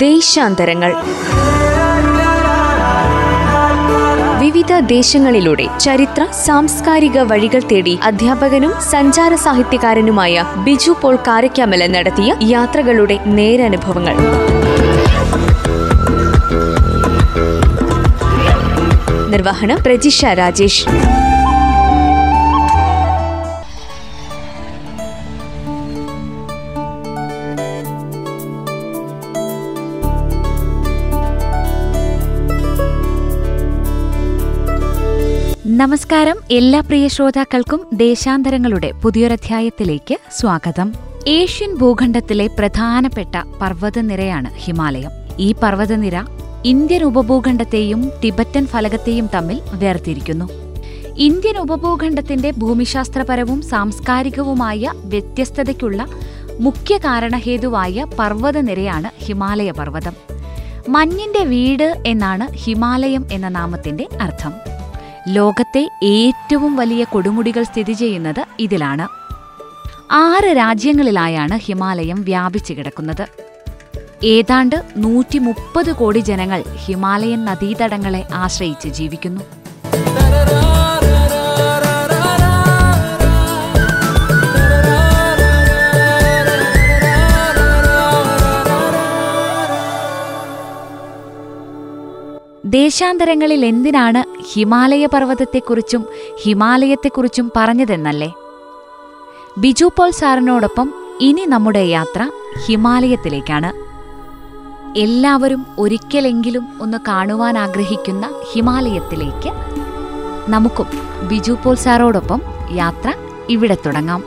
ദേശാന്തരങ്ങൾ. 0.00 0.92
വിവിധ 4.38 4.72
ദേശങ്ങളിലൂടെ 4.78 5.66
ചരിത്ര 5.80 6.26
സാംസ്കാരിക 6.46 7.20
വഴികൾ 7.20 7.62
തേടി 7.72 7.98
അധ്യാപകനും 8.02 8.74
സഞ്ചാര 8.90 9.34
സാഹിത്യകാരനുമായ 9.34 10.44
ബിജു 10.56 10.94
പോൾ 11.02 11.16
കാരക്കാമല 11.16 11.86
നടത്തിയ 11.86 12.34
യാത്രകളുടെ 12.42 13.18
നേരനുഭവങ്ങൾ. 13.26 14.16
നിർവഹണം 19.30 19.78
പ്രജിഷ 19.86 20.24
രാജേഷ്. 20.24 20.84
നമസ്കാരം. 35.80 36.36
എല്ലാ 36.50 36.80
പ്രിയ 36.80 37.08
ശ്രോതാക്കൾക്കും 37.08 37.80
ദേശാന്തരങ്ങളുടെ 37.92 38.92
പുതിയൊരധ്യായത്തിലേക്ക് 38.92 40.16
സ്വാഗതം. 40.32 40.92
ഏഷ്യൻ 41.26 41.74
ഭൂഖണ്ഡത്തിലെ 41.74 42.46
പ്രധാനപ്പെട്ട 42.46 43.36
പർവതനിരയാണ് 43.62 44.54
ഹിമാലയം. 44.54 45.10
ഈ 45.38 45.52
പർവതനിര 45.52 46.12
ഇന്ത്യൻ 46.64 47.02
ഉപഭൂഖണ്ഡത്തെയും 47.02 48.12
ടിബറ്റൻ 48.24 48.66
ഫലകത്തെയും 48.66 49.30
തമ്മിൽ 49.34 49.60
വേർതിരിക്കുന്നു. 49.72 50.48
ഇന്ത്യൻ 51.18 51.58
ഉപഭൂഖണ്ഡത്തിന്റെ 51.58 52.50
ഭൂമിശാസ്ത്രപരവും 52.50 53.62
സാംസ്കാരികവുമായ 53.62 54.90
വ്യത്യസ്തതയ്ക്കുള്ള 54.94 56.06
മുഖ്യ 56.60 56.98
കാരണഹേതുവായ 56.98 58.06
പർവതനിരയാണ് 58.18 59.24
ഹിമാലയ 59.24 59.70
പർവതം. 59.70 60.12
മഞ്ഞിന്റെ 60.88 61.44
വീട് 61.44 62.02
എന്നാണ് 62.06 62.52
ഹിമാലയം 62.52 63.26
എന്ന 63.32 63.48
നാമത്തിന്റെ 63.48 64.06
അർത്ഥം. 64.20 64.69
ലോകത്തെ 65.28 65.90
ഏറ്റവും 66.02 66.76
വലിയ 66.76 67.04
കൊടുമുടികൾ 67.04 67.62
സ്ഥിതി 67.62 67.92
ചെയ്യുന്നത് 67.92 68.46
ഇതിലാണ്. 68.58 69.08
ആറ് 70.12 70.56
രാജ്യങ്ങളിലായാണ് 70.56 71.58
ഹിമാലയം 71.58 72.22
വ്യാപിച്ചു 72.22 72.72
കിടക്കുന്നത്. 72.72 73.28
ഏതാണ്ട് 74.24 74.82
നൂറ്റി 74.96 75.38
മുപ്പത് 75.38 75.92
കോടി 75.92 76.18
ജനങ്ങൾ 76.18 76.64
ഹിമാലയൻ 76.84 77.44
നദീതടങ്ങളെ 77.44 78.28
ആശ്രയിച്ച് 78.34 78.88
ജീവിക്കുന്നു. 78.88 79.59
ദേശാന്തരങ്ങളിൽ 92.76 93.64
എന്തിനാണ് 93.64 94.20
ഹിമാലയ 94.52 95.04
പർവതത്തെക്കുറിച്ചും 95.06 96.02
ഹിമാലയത്തെക്കുറിച്ചും 96.42 97.46
പറഞ്ഞതെന്നല്ലേ? 97.56 98.28
ബിജു 99.58 99.88
പോൾ 99.96 100.10
സാറിനോടൊപ്പം 100.10 100.88
ഇനി 101.20 101.44
നമ്മുടെ 101.44 101.82
യാത്ര 101.86 102.30
ഹിമാലയത്തിലേക്കാണ്. 102.66 103.70
എല്ലാവരും 104.98 105.66
ഒരിക്കലെങ്കിലും 105.78 106.64
ഒന്ന് 106.80 106.98
കാണുവാൻ 107.08 107.56
ആഗ്രഹിക്കുന്ന 107.58 108.26
ഹിമാലയത്തിലേക്ക് 108.52 109.52
നമുക്കും 110.50 110.88
ബിജു 111.28 111.56
പോൾ 111.64 111.74
സാറോടൊപ്പം 111.74 112.42
യാത്ര 112.72 113.08
ഇവിടെ 113.50 113.76
തുടങ്ങാം. 113.86 114.22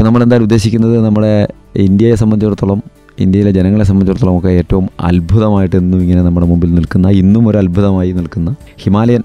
ഇപ്പോൾ 0.00 0.08
നമ്മൾ 0.08 0.22
എന്തായാലും 0.22 0.44
ഉദ്ദേശിക്കുന്നത് 0.44 1.04
നമ്മുടെ 1.04 1.48
ഇന്ത്യയെ 1.76 2.14
സംബന്ധിച്ചിടത്തോളം 2.14 2.82
ഇന്ത്യയിലെ 3.20 3.50
ജനങ്ങളെ 3.50 3.84
സംബന്ധിച്ചിടത്തോളം 3.84 4.38
ഒക്കെ 4.38 4.48
ഏറ്റവും 4.48 4.88
അത്ഭുതമായിട്ട് 5.00 5.76
എന്നും 5.76 6.02
ഇങ്ങനെ 6.02 6.22
നമ്മുടെ 6.22 6.46
മുമ്പിൽ 6.46 6.74
നിൽക്കുന്ന 6.74 7.08
ഇന്നും 7.08 7.48
ഒരു 7.48 7.58
അത്ഭുതമായി 7.58 8.12
നിൽക്കുന്ന 8.12 8.54
ഹിമാലയൻ 8.78 9.22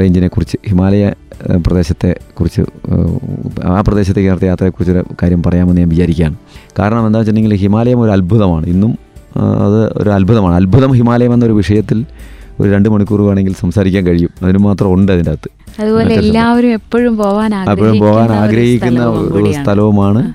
റേഞ്ചിനെ 0.00 0.28
കുറിച്ച് 0.28 0.58
ഹിമാലയ 0.68 1.12
പ്രദേശത്തെ 1.66 2.16
കുറിച്ച് 2.40 2.62
ആ 3.64 3.80
പ്രദേശത്തേക്ക് 3.80 4.30
നടത്തിയ 4.30 4.48
യാത്രയെക്കുറിച്ചൊരു 4.48 5.04
കാര്യം 5.22 5.42
പറയാമെന്ന് 5.42 5.80
ഞാൻ 5.80 5.88
വിചാരിക്കുകയാണ്. 5.88 6.36
കാരണം 6.78 7.06
എന്താ 7.06 7.18
വെച്ചിട്ടുണ്ടെങ്കിൽ 7.18 7.60
ഹിമാലയം 7.62 8.00
ഒരു 8.00 8.10
അത്ഭുതമാണ്. 8.10 8.66
ഇന്നും 8.66 8.92
അത് 9.66 9.92
ഒരു 10.02 10.10
അത്ഭുതമാണ്. 10.10 10.54
അത്ഭുതം 10.54 10.92
ഹിമാലയം 10.92 11.34
എന്നൊരു 11.34 11.52
വിഷയത്തിൽ 11.52 12.04
ഒരു 12.60 12.70
രണ്ട് 12.70 12.88
മണിക്കൂർ 12.88 13.20
വേണമെങ്കിൽ 13.22 13.54
സംസാരിക്കാൻ 13.54 14.06
കഴിയും. 14.06 14.30
അതിന് 14.42 14.58
മാത്രം 14.58 14.94
ഉണ്ട് 14.94 15.12
അതിന്റെ 15.12 15.30
അകത്ത് 15.30 15.50
അതുപോലെ 15.82 16.14
എല്ലാവരും 16.14 16.72
എപ്പോഴും 16.72 17.16
പോവാൻ 17.16 17.54
എപ്പോഴും 17.54 17.98
പോകാൻ 17.98 18.32
ആഗ്രഹിക്കുന്ന 18.32 19.04
ഒരു 19.06 19.52
സ്ഥലവുമാണ്. 19.52 20.32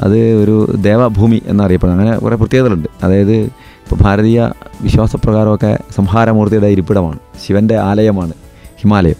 അത് 0.00 0.18
ഒരു 0.18 0.76
ദേവഭൂമി 0.76 1.42
എന്നറിയപ്പെടുന്നത്. 1.46 2.06
അങ്ങനെ 2.06 2.20
കുറേ 2.20 2.36
പ്രത്യേകതകളുണ്ട്. 2.36 2.88
അതായത് 3.02 3.32
ഇപ്പോൾ 3.32 3.96
ഭാരതീയ 4.00 4.50
വിശ്വാസപ്രകാരമൊക്കെ 4.82 5.78
സംഹാരമൂർത്തിയുടെ 5.96 6.66
ഇരിപ്പിടമാണ്. 6.66 7.18
ശിവന്റെ 7.46 7.76
ആലയമാണ് 7.78 8.32
ഹിമാലയം. 8.82 9.16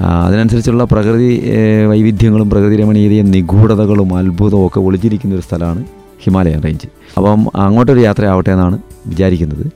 അതിനനുസരിച്ചുള്ള 0.00 0.84
പ്രകൃതി 0.84 1.42
വൈവിധ്യങ്ങളും 1.88 2.50
പ്രകൃതി 2.50 2.76
രമണീയതയും 2.76 3.30
നിഗൂഢതകളും 3.30 4.16
അത്ഭുതവും 4.16 4.66
ഒക്കെ 4.66 4.80
ഒളിച്ചിരിക്കുന്ന 4.80 5.34
ഒരു 5.34 5.42
സ്ഥലമാണ് 5.42 5.84
ഹിമാലയൻ 6.24 6.62
റേഞ്ച്. 6.62 6.88
അപ്പം 7.16 7.46
അങ്ങോട്ടൊരു 7.56 8.00
യാത്രയാവട്ടെ 8.00 8.50
എന്നാണ് 8.50 8.78
വിചാരിക്കുന്നത്. 9.06 9.66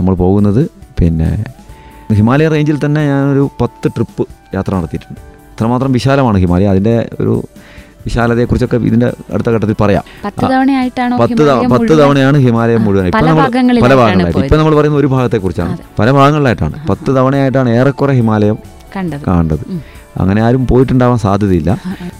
നമ്മൾ 0.00 0.14
പോകുന്നത് 0.14 0.77
പിന്നെ 1.00 1.44
ഹിമാലയ 2.14 2.48
റേഞ്ചിൽ 2.48 2.78
തന്നെ 2.84 3.06
ഞാനൊരു 3.06 3.50
പത്ത് 3.60 3.88
ട്രിപ്പ് 3.88 4.26
യാത്ര 4.54 4.74
നടത്തിയിട്ടുണ്ട്. 4.74 5.20
അത്രമാത്രം 5.54 5.92
വിശാലമാണ് 5.92 6.38
ഹിമാലയ. 6.38 6.66
അതിന്റെ 6.66 7.08
ഒരു 7.20 7.44
വിശാലതയെക്കുറിച്ചൊക്കെ 8.06 8.76
ഇതിന്റെ 8.76 9.06
അടുത്ത 9.34 9.48
ഘട്ടത്തിൽ 9.48 9.76
പറയാം. 9.80 10.04
പത്ത് 10.24 10.46
പത്ത്? 11.72 11.98
തവണയാണ് 11.98 12.38
ഹിമാലയം 12.38 12.84
മുഴുവൻ. 12.84 13.06
ഇപ്പം 13.06 13.26
നമ്മൾ 13.26 13.42
പല 13.82 13.94
ഭാഗങ്ങളായിട്ട് 13.94 14.38
ഇപ്പം 14.38 14.58
നമ്മൾ 14.58 14.74
പറയുന്ന 14.76 14.98
ഒരു 14.98 15.06
ഭാഗത്തെക്കുറിച്ചാണ്. 15.06 15.78
പല 15.98 16.10
ഭാഗങ്ങളിലായിട്ടാണ്. 16.10 16.86
പത്ത് 16.86 17.16
തവണയായിട്ടാണ് 17.16 17.70
ഏറെക്കുറെ 17.70 18.12
ഹിമാലയം 18.12 18.58
കണ്ടത്. 18.96 19.60
അങ്ങനെ 20.20 20.42
ആരും 20.42 20.66
പോയിട്ടുണ്ടാവാൻ 20.66 21.18
സാധ്യതയില്ല. 21.18 21.70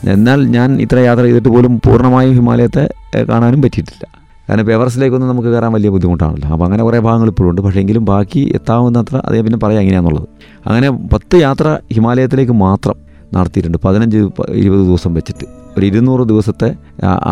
എന്നാൽ 0.08 0.46
ഞാൻ 0.46 0.80
ഇത്ര 0.80 0.98
യാത്ര 0.98 1.22
ചെയ്തിട്ട് 1.22 1.48
പോലും 1.48 1.80
പൂർണമായും 1.86 2.34
ഹിമാലയത്തെ 2.34 2.88
കാണാനും 3.28 3.62
പറ്റിയിട്ടില്ല. 3.62 4.17
കാരണം 4.48 4.60
ഇപ്പോൾ 4.60 4.72
എവറസ്റ്റിലേക്കൊന്നും 4.72 5.28
നമുക്ക് 5.28 5.48
കയറാൻ 5.48 5.72
വലിയ 5.72 5.88
ബുദ്ധിമുട്ടാണല്ലോ. 5.94 6.48
അപ്പോൾ 6.54 6.64
അങ്ങനെ 6.64 6.82
കുറേ 6.82 6.98
ഭാഗങ്ങൾ 6.98 7.28
ഇപ്പോഴും 7.28 7.50
ഉണ്ട്. 7.50 7.60
പക്ഷേ 7.60 7.80
എങ്കിലും 7.80 8.04
ബാക്കി 8.04 8.52
എത്താവുന്നത്ര 8.54 9.16
അതേ 9.24 9.40
പിന്നെ 9.40 9.58
പറയാം 9.62 9.80
എങ്ങനെയാണെന്നുള്ളത് 9.80 10.28
അങ്ങനെ 10.66 10.90
പത്ത് 11.12 11.36
യാത്ര 11.36 11.78
ഹിമാലയത്തിലേക്ക് 11.96 12.52
മാത്രം 12.52 12.96
നടത്തിയിട്ടുണ്ട്. 13.34 13.78
പതിനഞ്ച് 13.84 14.16
ഇരുപത് 14.62 14.80
ദിവസം 14.80 15.14
വെച്ചിട്ട്. 15.14 15.46
ഒരു 15.78 15.86
ഇരുന്നൂറ് 15.86 16.24
ദിവസത്തെ 16.32 16.74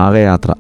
ആകെ 0.05 0.23
യാത്ര. 0.31 0.51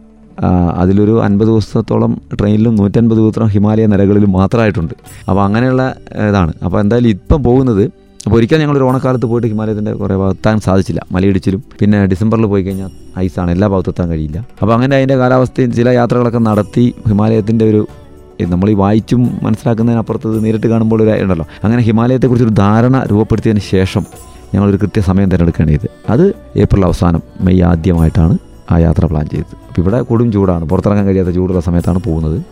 അതിലൊരു 0.81 1.23
അൻപത് 1.27 1.49
ദിവസത്തോളം 1.49 2.21
ട്രെയിനിലും 2.41 2.75
നൂറ്റൻപത് 2.75 3.19
ദിവസം 3.19 3.47
ഹിമാലയ 3.49 3.87
നിരകളിലും 3.87 4.33
മാത്രമായിട്ടുണ്ട്. 4.33 4.95
അപ്പോൾ 5.29 5.43
അങ്ങനെയുള്ള 5.45 5.83
ഇതാണ് 6.31 6.53
അപ്പോൾ 6.65 6.81
എന്തായാലും 6.81 7.09
ഇപ്പം 7.09 7.43
പോകുന്നത് 7.43 7.85
അപ്പോൾ 8.27 8.37
ഒരിക്കൽ 8.37 8.61
ഞങ്ങൾ 8.61 8.77
ഒരു 8.77 8.85
ഓണക്കാലത്ത് 8.85 9.27
പോയിട്ട് 9.27 9.49
ഹിമാലയത്തിന്റെ 9.49 9.93
കുറേ 9.93 10.17
ഭാഗത്താൻ 10.17 10.61
സാധിച്ചില്ല. 10.61 11.07
മലയിടിച്ചിലും 11.13 11.65
പിന്നെ 11.81 12.07
ഡിസംബറിൽ 12.07 12.47
പോയി 12.47 12.63
കഴിഞ്ഞാൽ 12.63 12.91
ഐസാണ്. 13.19 13.51
എല്ലാ 13.51 13.69
ഭാഗത്തും 13.69 13.91
എത്താൻ 13.91 14.09
കഴിയില്ല. 14.09 14.47
അപ്പോൾ 14.63 14.73
അങ്ങനെ 14.73 14.97
അതിന്റെ 14.97 15.17
കാലാവസ്ഥയും 15.17 15.73
ചില 15.73 15.89
യാത്രകളൊക്കെ 15.89 16.39
നടത്തി 16.39 16.95
ഹിമാലയത്തിന്റെ 17.09 17.71
ഒരു 17.71 17.87
നമ്മൾ 18.43 18.71
ഈ 18.71 18.75
വായിച്ചും 18.75 19.39
മനസ്സിലാക്കുന്നതിനപ്പുറത്ത് 19.43 20.45
നേരിട്ട് 20.45 20.67
കാണുമ്പോൾ 20.67 21.03
ഒരു 21.03 21.23
ഉണ്ടല്ലോ. 21.23 21.47
അങ്ങനെ 21.65 21.83
ഹിമാലയത്തെക്കുറിച്ചൊരു 21.83 22.55
ധാരണ 22.55 23.07
രൂപപ്പെടുത്തിയതിന് 23.11 23.63
ശേഷം 23.71 24.07
ഞങ്ങളൊരു 24.55 24.77
കൃത്യസമയം 24.77 25.29
തിരഞ്ഞെടുക്കുകയാണ് 25.29 25.71
ചെയ്ത് 25.71 26.13
അത് 26.13 26.35
ഏപ്രിൽ 26.57 26.85
അവസാനം 26.85 27.23
മെയ് 27.41 27.63
ആദ്യമായിട്ടാണ് 27.63 28.39
ആ 28.71 28.79
യാത്ര 28.79 29.07
പ്ലാൻ 29.07 29.27
ചെയ്തത്. 29.27 29.57
അപ്പോൾ 29.69 29.83
ഇവിടെ 29.83 30.01
കൊടും 30.03 30.33
ചൂടാണ്. 30.33 30.65
പുറത്തിറങ്ങാൻ 30.65 31.07
കഴിയാത്ത 31.07 31.31
ചൂടുള്ള 31.31 31.61
സമയത്താണ് 31.61 31.99
പോകുന്നത്. 31.99 32.43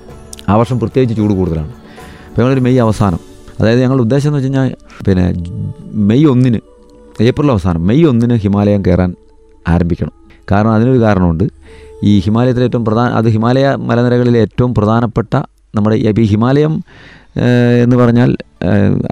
ആ 0.48 0.56
വർഷം 0.56 0.80
പ്രത്യേകിച്ച് 0.80 1.16
ചൂട് 1.16 1.32
കൂടുതലാണ്. 1.32 1.68
അപ്പോൾ 1.68 2.40
ഞങ്ങളൊരു 2.40 2.60
മെയ് 2.60 2.78
അവസാനം 2.78 3.33
അതായത് 3.60 3.82
ഞങ്ങൾ 3.82 4.00
ഉദ്ദേശം 4.00 4.28
എന്ന് 4.28 4.38
വെച്ച് 4.38 4.58
കഴിഞ്ഞാൽ 4.58 4.74
പിന്നെ 5.04 5.34
മെയ് 5.92 6.26
ഒന്നിന് 6.26 6.58
ഏപ്രിൽ 7.20 7.50
അവസാനം 7.50 7.86
മെയ് 7.86 8.04
ഒന്നിന് 8.04 8.34
ഹിമാലയം 8.34 8.82
കയറാൻ 8.82 9.14
ആരംഭിക്കണം. 9.68 10.12
കാരണം 10.52 10.70
അതിനൊരു 10.70 11.02
കാരണമുണ്ട്. 11.02 11.44
ഈ 12.04 12.18
ഹിമാലയത്തിലെ 12.18 12.64
ഏറ്റവും 12.64 12.84
പ്രധാന 12.84 13.10
അത് 13.10 13.28
ഹിമാലയ 13.28 13.74
മലനിരകളിലെ 13.74 14.40
ഏറ്റവും 14.40 14.74
പ്രധാനപ്പെട്ട 14.74 15.42
നമ്മുടെ 15.74 15.96
ഈ- 15.96 16.24
ഹിമാലയം 16.24 16.82
എന്ന് 17.82 17.96
പറഞ്ഞാൽ 17.96 18.36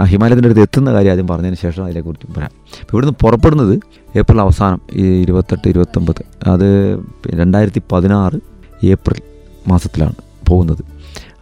ഹിമാലയത്തിന്റെ 0.04 0.46
അടുത്ത് 0.46 0.60
എത്തുന്ന 0.60 0.92
കാര്യം 0.92 1.10
ആദ്യം 1.10 1.26
പറഞ്ഞതിന് 1.26 1.56
ശേഷം 1.62 1.84
അതിനെക്കുറിച്ച് 1.84 2.26
പറയാം. 2.26 2.50
അപ്പോൾ 2.80 2.92
ഇവിടുന്ന് 2.92 3.14
പുറപ്പെടുന്നത് 3.22 3.80
ഏപ്രിൽ 4.18 4.40
അവസാനം 4.40 4.80
ഈ 4.92 5.22
ഇരുപത്തെട്ട് 5.22 5.68
ഇരുപത്തൊമ്പത്. 5.68 6.48
അത് 6.48 6.98
രണ്ടായിരത്തി 7.26 7.82
പതിനാറ് 7.92 8.40
ഏപ്രിൽ 8.86 9.22
മാസത്തിലാണ് 9.68 10.14
പോകുന്നത്. 10.48 10.84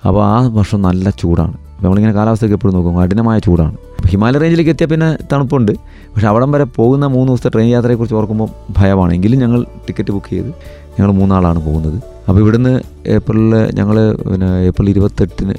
അപ്പോൾ 0.06 0.24
ആ 0.24 0.46
വർഷം 0.46 0.82
നല്ല 0.82 1.10
ചൂടാണ്. 1.10 1.69
നമ്മളിങ്ങനെ 1.82 2.14
കാലാവസ്ഥയൊക്കെ 2.14 2.56
എപ്പോഴും 2.56 2.74
നോക്കും. 2.74 3.02
കഠിനമായ 3.02 3.38
ചൂടാണ്. 3.38 3.76
ഹിമാലയ 4.06 4.38
റേഞ്ചിലേക്ക് 4.38 4.70
എത്തിയാൽ 4.70 4.90
പിന്നെ 4.90 5.18
തണുപ്പുണ്ട്. 5.32 5.72
പക്ഷേ 6.14 6.26
അവിടം 6.26 6.52
വരെ 6.52 6.64
പോകുന്ന 6.64 7.06
മൂന്ന് 7.06 7.28
ദിവസത്തെ 7.32 7.50
ട്രെയിൻ 7.54 7.70
യാത്രയെക്കുറിച്ച് 7.70 8.14
ഓർക്കുമ്പോൾ 8.14 8.48
ഭയമാണ്. 8.76 9.14
എങ്കിലും 9.14 9.38
ഞങ്ങൾ 9.38 9.62
ടിക്കറ്റ് 9.62 10.12
ബുക്ക് 10.12 10.30
ചെയ്ത് 10.30 10.50
ഞങ്ങൾ 10.98 11.12
മൂന്നാളാണ് 11.12 11.66
പോകുന്നത്. 11.66 11.98
അപ്പോൾ 12.28 12.40
ഇവിടുന്ന് 12.40 12.80
ഏപ്രിലിൽ 13.06 13.54
ഞങ്ങൾ 13.74 13.96
പിന്നെ 14.30 14.50
ഏപ്രിൽ 14.66 14.90
ഇരുപത്തെട്ടിന് 14.90 15.54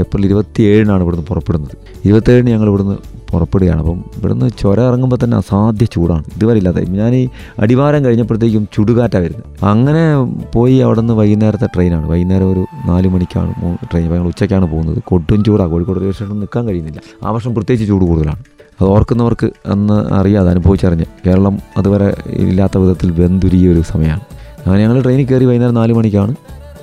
ഏപ്രിൽ 0.00 0.26
ഇരുപത്തി 0.26 0.62
ഏഴിനാണ് 0.62 1.02
ഇവിടുന്ന് 1.02 1.26
പുറപ്പെടുന്നത്. 1.26 1.76
ഇരുപത്തേഴിന് 2.04 2.50
ഞങ്ങൾ 2.50 2.68
ഇവിടുന്ന് 2.68 2.96
പുറപ്പെടുകയാണ്. 3.30 3.80
അപ്പം 3.80 4.04
ഇവിടുന്ന് 4.16 4.50
ചുര 4.58 4.80
ഇറങ്ങുമ്പോൾ 4.80 5.18
തന്നെ 5.24 5.36
അസാധ്യ 5.36 5.84
ചൂടാണ്. 5.84 6.24
ഇതുവരെ 6.36 6.56
ഇല്ലാതെ. 6.56 6.84
ഞാൻ 6.84 7.14
ഈ 7.14 7.28
അടിവാരം 7.58 8.04
കഴിഞ്ഞപ്പോഴത്തേക്കും 8.04 8.68
ചുടുകാറ്റാണ് 8.74 9.24
വരുന്നത് 9.24 9.64
അങ്ങനെ 9.64 10.04
പോയി 10.54 10.78
അവിടെ 10.78 11.00
നിന്ന് 11.00 11.14
വൈകുന്നേരത്തെ 11.14 11.66
ട്രെയിനാണ്. 11.66 12.08
വൈകുന്നേരം 12.08 12.52
ഒരു 12.52 12.66
നാല് 12.86 13.08
മണിക്കാണ് 13.08 13.78
ട്രെയിൻ. 13.92 14.12
ഞങ്ങൾ 14.12 14.26
ഉച്ചയ്ക്കാണ് 14.26 14.66
പോകുന്നത്. 14.70 14.98
കൊടും 15.06 15.44
ചൂടാണ് 15.44 15.70
കോഴിക്കോട് 15.70 16.12
സ്റ്റേഷനിൽ 16.12 16.38
നിൽക്കാൻ 16.38 16.68
കഴിയുന്നില്ല. 16.68 17.00
ആ 17.24 17.30
വർഷം 17.30 17.54
പ്രത്യേകിച്ച് 17.54 17.88
ചൂട് 17.88 18.04
കൂടുതലാണ്. 18.04 18.44
അത് 18.80 18.88
ഓർക്കുന്നവർക്ക് 18.88 19.50
അന്ന് 19.66 20.14
അറിയാതെ 20.14 20.50
അനുഭവിച്ചറിഞ്ഞ് 20.50 21.04
കേരളം 21.26 21.58
അതുവരെ 21.78 22.16
ഇല്ലാത്ത 22.28 22.78
വിധത്തിൽ 22.78 23.10
വെന്തുരിയ 23.10 23.68
ഒരു 23.68 23.80
സമയമാണ്. 23.80 24.20
അങ്ങനെ 24.66 24.82
ഞങ്ങൾ 24.82 25.02
ട്രെയിനിൽ 25.02 25.26
കയറി 25.26 25.44
വൈകുന്നേരം 25.44 25.74
നാല് 25.74 25.92
മണിക്കാണ് 25.92 26.34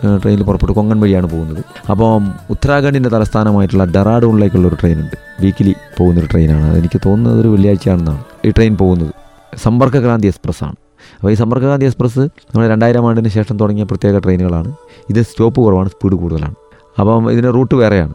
ട്രെയിനിൽ 0.04 0.44
പുറപ്പെട്ടു. 0.44 0.74
കൊങ്കൺ 0.74 1.00
വഴിയാണ് 1.00 1.30
പോകുന്നത്. 1.32 1.64
അപ്പോൾ 1.90 2.22
ഉത്തരാഖണ്ഡിന്റെ 2.50 3.10
തലസ്ഥാനമായിട്ടുള്ള 3.10 3.86
ഡെറാഡൂണിലേക്കുള്ള 3.86 4.68
ഒരു 4.68 4.76
ട്രെയിനുണ്ട്. 4.76 5.16
വീക്കിലി 5.42 5.76
പോകുന്നൊരു 6.00 6.28
ട്രെയിനാണ്. 6.32 6.78
എനിക്ക് 6.78 7.02
തോന്നുന്നത് 7.06 7.42
ഒരു 7.42 7.48
വെള്ളിയാഴ്ചയാണെന്നാണ് 7.48 8.24
ഈ 8.46 8.52
ട്രെയിൻ 8.52 8.78
പോകുന്നത്. 8.78 9.14
സമ്പർക്കക്രാന്തി 9.58 10.28
എക്സ്പ്രസ്സാണ്. 10.28 10.76
അപ്പോൾ 11.16 11.32
ഈ 11.32 11.34
സമ്പർക്കക്രാന്തി 11.34 11.86
എക്സ്പ്രസ് 11.86 12.20
നമ്മൾ 12.20 12.68
രണ്ടായിരം 12.68 13.08
ആണ്ടിന് 13.08 13.28
ശേഷം 13.28 13.58
തുടങ്ങിയ 13.58 13.84
പ്രത്യേക 13.84 14.18
ട്രെയിനുകളാണ്. 14.18 14.76
ഇത് 15.10 15.22
സ്റ്റോപ്പ് 15.22 15.62
കുറവാണ് 15.62 15.90
സ്പീഡ് 15.90 16.14
കൂടുതലാണ്. 16.14 16.56
അപ്പം 17.00 17.32
ഇതിന്റെ 17.32 17.50
റൂട്ട് 17.50 17.76
വേറെയാണ്. 17.76 18.14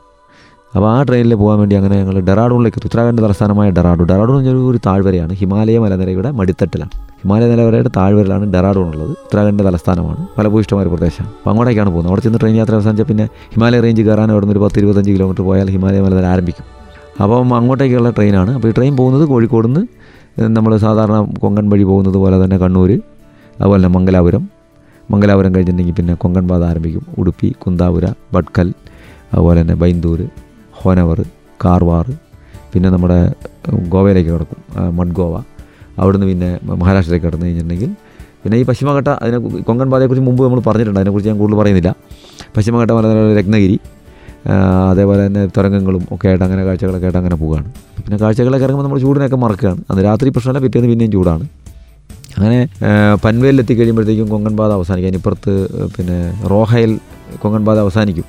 അപ്പോൾ 0.75 0.89
ആ 0.93 1.03
ട്രെയിനിൽ 1.03 1.35
പോകാൻ 1.35 1.59
വേണ്ടി 1.59 1.75
അങ്ങനെ 1.77 1.97
ഞങ്ങൾ 2.01 2.17
ഡെറാഡൂണിലേക്ക്. 2.21 2.81
ഉത്തരാഖണ്ഡ് 2.85 3.23
തലസ്ഥാനമായ 3.23 3.71
ഡെറാഡൂൺ. 3.71 4.07
ഡെറാഡൂൺ 4.07 4.39
എന്ന് 4.39 4.51
പറഞ്ഞാൽ 4.51 4.71
ഒരു 4.71 4.79
താഴ്വരയാണ്. 4.87 5.33
ഹിമാലയ 5.33 5.79
മലനിരയുടെ 5.79 6.31
മടിത്തട്ടിലാണ്. 6.31 6.91
ഹിമാലയ 7.23 7.47
നിലവരയുടെ 7.53 7.91
താഴ്വരയിലാണ് 7.97 8.53
ഡെറാഡൂൺ 8.55 8.89
ഉള്ളത് 8.93 9.11
ഉത്തരാഖണ്ഡിന്റെ 9.11 9.65
തലസ്ഥാനമാണ്. 9.65 10.27
ഫലഭൂയിഷ്ടമായ 10.37 10.83
ഒരു 10.87 10.93
പ്രദേശമാണ്. 10.95 11.33
അപ്പോൾ 11.39 11.51
അങ്ങോട്ടേക്കാണ് 11.51 11.91
പോകുന്നത്. 11.91 12.11
അവിടെ 12.13 12.21
ചെന്ന് 12.21 12.39
ട്രെയിൻ 12.39 12.57
യാത്ര 12.57 12.75
അവസാനിച്ചാൽ 12.75 13.07
പിന്നെ 13.07 13.25
ഹിമാലയ 13.55 13.81
റേഞ്ച് 13.81 14.03
കയറാൻ 14.03 14.33
അവിടെ 14.33 14.45
നിന്ന് 14.47 14.59
ഒരു 14.59 14.65
പത്ത് 14.65 14.79
ഇരുപത്തഞ്ച് 14.79 15.11
കിലോമീറ്റർ 15.11 15.43
പോയാൽ 15.43 15.71
ഹിമാലയ 15.71 16.01
മലനിര 16.01 16.25
ആരംഭിക്കും. 16.25 16.67
അപ്പം 17.23 17.55
അങ്ങോട്ടേക്കുള്ള 17.55 18.11
ട്രെയിനാണ്. 18.11 18.51
അപ്പോൾ 18.51 18.69
ഈ 18.69 18.71
ട്രെയിൻ 18.71 18.97
പോകുന്നത് 18.97 19.25
കോഴിക്കോട് 19.29 19.69
നിന്ന് 19.69 19.85
നമ്മൾ 20.57 20.77
സാധാരണ 20.77 21.31
കൊങ്കൺ 21.39 21.69
വഴി 21.71 21.83
പോകുന്നത് 21.83 22.15
പോലെ 22.15 22.45
തന്നെ 22.45 22.59
കണ്ണൂർ 22.59 22.91
അതുപോലെ 23.61 23.79
തന്നെ 23.79 23.89
മംഗലാപുരം. 23.89 24.49
മംഗലാപുരം 25.11 25.55
കഴിഞ്ഞിട്ടുണ്ടെങ്കിൽ 25.55 25.95
പിന്നെ 25.95 26.15
കൊങ്കൺ 26.15 26.49
പാത 26.49 26.65
ആരംഭിക്കും. 26.65 27.07
ഉടുപ്പി 27.19 27.55
കുന്താപുര 27.63 28.07
ഭട്കൽ 28.35 28.69
അതുപോലെ 29.33 29.61
തന്നെ 29.61 29.75
ബൈന്ദൂർ 29.75 30.21
ഹോനവർ 30.81 31.21
കാർവാർ 31.65 32.07
പിന്നെ 32.73 32.89
നമ്മുടെ 32.95 33.19
ഗോവയിലേക്ക് 33.95 34.31
കിടക്കും 34.35 34.59
മഡ്ഗോവ. 34.99 35.35
അവിടുന്ന് 36.01 36.27
പിന്നെ 36.31 36.51
മഹാരാഷ്ട്രയിലേക്ക് 36.83 37.27
കടന്നു 37.27 37.47
കഴിഞ്ഞിട്ടുണ്ടെങ്കിൽ 37.47 37.91
പിന്നെ 38.43 38.57
ഈ 38.61 38.65
പശ്ചിമഘട്ട 38.69 39.09
അതിനെ 39.23 39.39
കൊങ്കൺ 39.69 39.89
പാതയെക്കുറിച്ച് 39.93 40.27
മുമ്പ് 40.29 40.43
നമ്മൾ 40.47 40.61
പറഞ്ഞിട്ടുണ്ട്. 40.69 40.99
അതിനെക്കുറിച്ച് 41.01 41.31
ഞാൻ 41.33 41.39
കൂടുതൽ 41.43 41.59
പറയുന്നില്ല. 41.61 41.91
പശ്ചിമഘട്ട 42.57 42.91
മലനിര 42.99 43.33
രത്നഗിരി 43.39 43.79
അതേപോലെ 44.91 45.21
തന്നെ 45.27 45.43
തുരങ്കങ്ങളും 45.55 46.03
ഒക്കെ 46.15 46.27
ആയിട്ട് 46.31 46.45
അങ്ങനെ 46.47 46.63
കാഴ്ചകളൊക്കെ 46.67 47.07
ആയിട്ട് 47.09 47.21
അങ്ങനെ 47.21 47.37
പോവുകയാണ്. 47.41 47.69
പിന്നെ 48.05 48.19
കാഴ്ചകളൊക്കെ 48.23 48.67
ഇറങ്ങുമ്പോൾ 48.67 48.87
നമ്മൾ 48.89 49.01
ചൂടിനൊക്കെ 49.05 49.39
മറക്കുകയാണ്. 49.45 49.81
അന്ന് 49.91 50.03
രാത്രി 50.09 50.29
പ്രശ്നമല്ല 50.37 50.61
പിറ്റേന്ന് 50.65 50.91
പിന്നെയും 50.93 51.13
ചൂടാണ്. 51.17 51.45
അങ്ങനെ 52.37 52.59
പൻവേലിൽ 53.25 53.61
എത്തിക്കഴിയുമ്പോഴത്തേക്കും 53.63 54.29
കൊങ്കൺ 54.35 54.55
പാത 54.61 54.71
അവസാനിക്കും. 54.79 55.11
അതിനിപ്പുറത്ത് 55.11 55.55
പിന്നെ 55.97 56.19
റോഹയിൽ 56.53 56.93
കൊങ്കൺ 57.43 57.63
പാത 57.69 57.79
അവസാനിക്കും. 57.87 58.27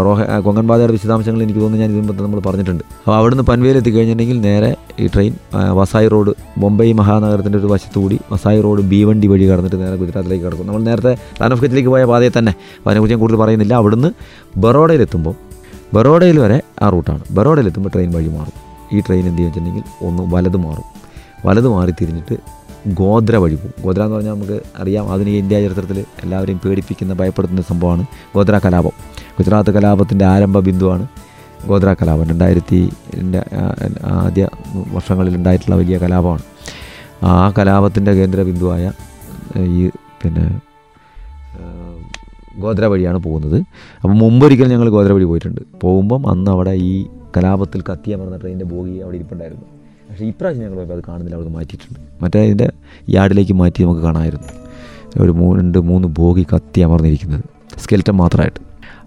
റോഹ 0.00 0.22
പാതയുടെ 0.70 0.92
വിശദാംശങ്ങൾ 0.92 1.42
എനിക്ക് 1.42 1.60
തോന്നുന്നു 1.60 1.86
ഞാൻ 1.86 1.96
ഇതിന് 1.96 2.22
നമ്മൾ 2.22 2.40
പറഞ്ഞിട്ടുണ്ട്. 2.40 2.84
അപ്പോൾ 2.98 3.16
അവിടുന്ന് 3.16 3.44
പൻവേൽ 3.44 3.76
എത്തിക്കഴിഞ്ഞിട്ടുണ്ടെങ്കിൽ 3.76 4.40
നേരെ 4.40 4.76
ഈ 5.00 5.06
ട്രെയിൻ 5.06 5.34
വസായി 5.72 6.08
റോഡ് 6.08 6.32
മുംബൈ 6.58 6.92
മഹാനഗരത്തിന്റെ 6.92 7.58
ഒരു 7.58 7.66
വശത്തുകൂടി 7.66 8.20
വസായി 8.32 8.60
റോഡ് 8.60 8.82
ബി 8.82 9.04
വണ്ടി 9.04 9.26
വഴി 9.26 9.44
കടന്നിട്ട് 9.50 9.76
നേരെ 9.76 9.96
ഗുജറാത്തിലേക്ക് 9.96 10.44
കടക്കും. 10.44 10.66
നമ്മൾ 10.66 10.82
നേരത്തെ 10.82 11.16
റാൻ 11.42 11.50
പോയ 11.90 12.04
പാതയിൽ 12.04 12.32
തന്നെ 12.38 12.52
അപ്പോൾ 12.78 12.90
അതിനെക്കുറിച്ച് 12.90 13.20
കൂടുതൽ 13.20 13.36
പറയുന്നില്ല. 13.36 13.74
അവിടുന്ന് 13.74 14.10
ബറോഡയിലെത്തുമ്പോൾ 14.56 15.34
ബറോഡയിൽ 15.94 16.38
വരെ 16.38 16.62
ആ 16.82 16.88
റൂട്ടാണ്. 16.88 17.22
ബറോഡയിലെത്തുമ്പോൾ 17.30 17.90
ട്രെയിൻ 17.94 18.12
വഴി 18.12 18.28
മാറും. 18.28 18.56
ഈ 18.92 19.00
ട്രെയിൻ 19.00 19.26
എന്ത് 19.28 19.42
വെച്ചിട്ടുണ്ടെങ്കിൽ 19.42 20.06
ഒന്ന് 20.06 20.22
വലത് 20.34 20.56
മാറും. 20.56 20.84
വലത് 21.46 21.68
മാറി 21.68 21.92
തിരിഞ്ഞിട്ട് 22.00 22.36
ഗോദ്ര 22.86 23.36
വഴി 23.36 23.54
പോകും. 23.54 23.74
ഗോദ്ര 23.84 24.02
എന്ന് 24.02 24.16
പറഞ്ഞാൽ 24.16 24.34
നമുക്ക് 24.34 24.60
അറിയാം 24.78 25.12
ആധുനിക 25.12 25.34
ഇന്ത്യ 25.34 25.60
ചരിത്രത്തിൽ 25.60 26.04
എല്ലാവരെയും 26.22 26.60
പേടിപ്പിക്കുന്ന 26.64 27.14
ഭയപ്പെടുത്തുന്ന 27.14 27.62
സംഭവമാണ് 27.62 28.04
ഗോദ്ര 28.34 28.60
കലാപം. 28.64 28.90
ഗുജറാത്ത് 29.38 29.70
കലാപത്തിന്റെ 29.70 30.24
ആരംഭ 30.24 30.58
ബിന്ദുവാണ് 30.58 31.06
ഗോദ്ര 31.68 31.94
കലാപം. 31.94 32.28
രണ്ടായിരത്തി 32.28 32.90
ആദ്യ 34.04 34.48
വർഷങ്ങളിൽ 34.92 35.36
ഉണ്ടായിട്ടുള്ള 35.36 35.76
വലിയ 35.76 35.98
കലാപമാണ്. 35.98 36.42
ആ 37.22 37.50
കലാപത്തിന്റെ 37.58 38.12
കേന്ദ്ര 38.12 38.42
ബിന്ദുവായ 38.42 38.92
ഈ 39.60 39.88
പിന്നെ 40.22 40.60
ഗോത്ര 42.58 42.84
വഴിയാണ് 42.84 43.18
പോകുന്നത്. 43.18 43.58
അപ്പം 44.02 44.18
മുമ്പൊരിക്കലും 44.18 44.70
ഞങ്ങൾ 44.70 44.88
ഗോദ്ര 44.90 45.12
വഴി 45.12 45.24
പോയിട്ടുണ്ട്. 45.24 45.60
പോകുമ്പം 45.80 46.30
അന്ന് 46.30 46.50
അവിടെ 46.50 46.70
ഈ 46.70 47.06
കലാപത്തിൽ 47.36 47.80
കത്തിയമർന്ന 47.80 48.36
ട്രെയിനിന്റെ 48.36 48.74
ബോഗി 48.74 48.98
അവിടെ 48.98 49.16
ഇരിപ്പുണ്ടായിരുന്നു. 49.16 49.64
പക്ഷേ 50.12 50.26
ഇപ്രാവശ്യം 50.30 50.62
ഞങ്ങൾ 50.62 50.76
പോയപ്പോൾ 50.78 50.96
അത് 50.96 51.04
കാണുന്നില്ല 51.06 51.36
അവിടെ 51.36 51.50
മാറ്റിയിട്ടുണ്ട്. 51.54 51.98
മറ്റേ 52.22 52.38
അതിന്റെ 52.46 52.66
യാർഡിലേക്ക് 53.14 53.54
മാറ്റി 53.60 53.80
നമുക്ക് 53.84 54.02
കാണാമായിരുന്നു. 54.06 54.48
ഒരു 55.22 55.32
മൂന്ന് 55.38 55.56
രണ്ട് 55.60 55.78
മൂന്ന് 55.90 56.08
ബോഗി 56.18 56.44
കത്തി 56.52 56.80
അമർന്നിരിക്കുന്നത്. 56.86 57.44
സ്കെൽറ്റം 57.82 58.16
മാത്രമായിട്ട്. 58.22 58.60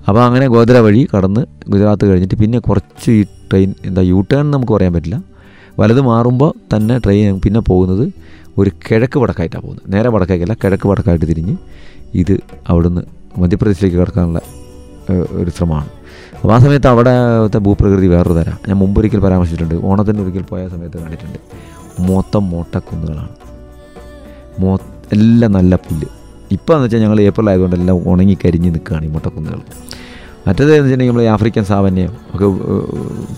അപ്പോൾ 0.07 0.21
അങ്ങനെ 0.27 0.45
ഗോദ്ര 0.53 0.77
വഴി 0.85 1.01
കടന്ന് 1.13 1.41
ഗുജറാത്ത് 1.73 2.05
കഴിഞ്ഞിട്ട് 2.09 2.37
പിന്നെ 2.41 2.59
കുറച്ച് 2.67 3.11
ഈ 3.17 3.21
ട്രെയിൻ 3.49 3.69
എന്താ 3.89 4.01
യു 4.11 4.19
ടേൺ 4.31 4.45
നമുക്ക് 4.55 4.73
പറയാൻ 4.75 4.93
പറ്റില്ല. 4.95 5.17
വലത് 5.79 6.01
മാറുമ്പോൾ 6.09 6.51
തന്നെ 6.73 6.97
ട്രെയിൻ 7.05 7.39
പിന്നെ 7.45 7.61
പോകുന്നത് 7.69 8.05
ഒരു 8.57 8.71
കിഴക്ക് 8.85 9.17
വടക്കായിട്ടാണ് 9.23 9.63
പോകുന്നത്. 9.63 9.87
നേരെ 9.95 10.09
വടക്കേക്കല്ല 10.15 10.55
കിഴക്ക് 10.63 10.87
വടക്കായിട്ട് 10.91 11.25
തിരിഞ്ഞ് 11.31 11.55
ഇത് 12.21 12.35
അവിടുന്ന് 12.69 13.03
മധ്യപ്രദേശിലേക്ക് 13.43 13.97
കിടക്കാനുള്ള 14.01 14.41
ഒരു 15.41 15.49
ശ്രമമാണ്. 15.49 15.89
അപ്പോൾ 16.41 16.53
ആ 16.53 16.57
സമയത്ത് 16.57 16.87
അവിടുത്തെ 16.87 17.57
ഭൂപ്രകൃതി 17.57 18.07
വേറൊരു 18.07 18.33
തരാം. 18.33 18.57
ഞാൻ 18.67 18.77
മുമ്പൊരിക്കൽ 18.77 19.19
പരാമർശിച്ചിട്ടുണ്ട്. 19.19 19.75
ഓണത്തിന്റെ 19.75 20.21
ഒരിക്കൽ 20.23 20.41
പോയ 20.41 20.67
സമയത്ത് 20.67 20.97
കണ്ടിട്ടുണ്ട്. 20.97 21.39
മൊത്തം 22.01 22.49
മോട്ടക്കുന്നുകളാണ്. 22.49 23.29
മൊ 24.59 24.75
എല്ലാം 25.13 25.51
നല്ല 25.51 25.75
പുല്ല്. 25.75 26.05
ഇപ്പോൾ 26.51 26.73
എന്ന് 26.73 26.85
വെച്ചാൽ 26.85 26.99
ഞങ്ങൾ 26.99 27.21
ഏപ്രിൽ 27.21 27.49
ആയതുകൊണ്ട് 27.49 27.75
എല്ലാം 27.75 28.09
ഉണങ്ങി 28.09 28.37
കരിഞ്ഞ് 28.45 28.69
നിൽക്കുകയാണ് 28.73 29.05
ഈ 29.05 29.09
മുട്ടക്കുന്നുകൾ. 29.09 29.59
മറ്റേത് 30.47 30.63
എന്ന് 30.63 30.73
വെച്ചിട്ടുണ്ടെങ്കിൽ 30.73 31.11
നമ്മൾ 31.11 31.23
ആഫ്രിക്കൻ 31.23 31.63
സാവന്യം 31.63 32.09
ഒക്കെ 32.35 32.45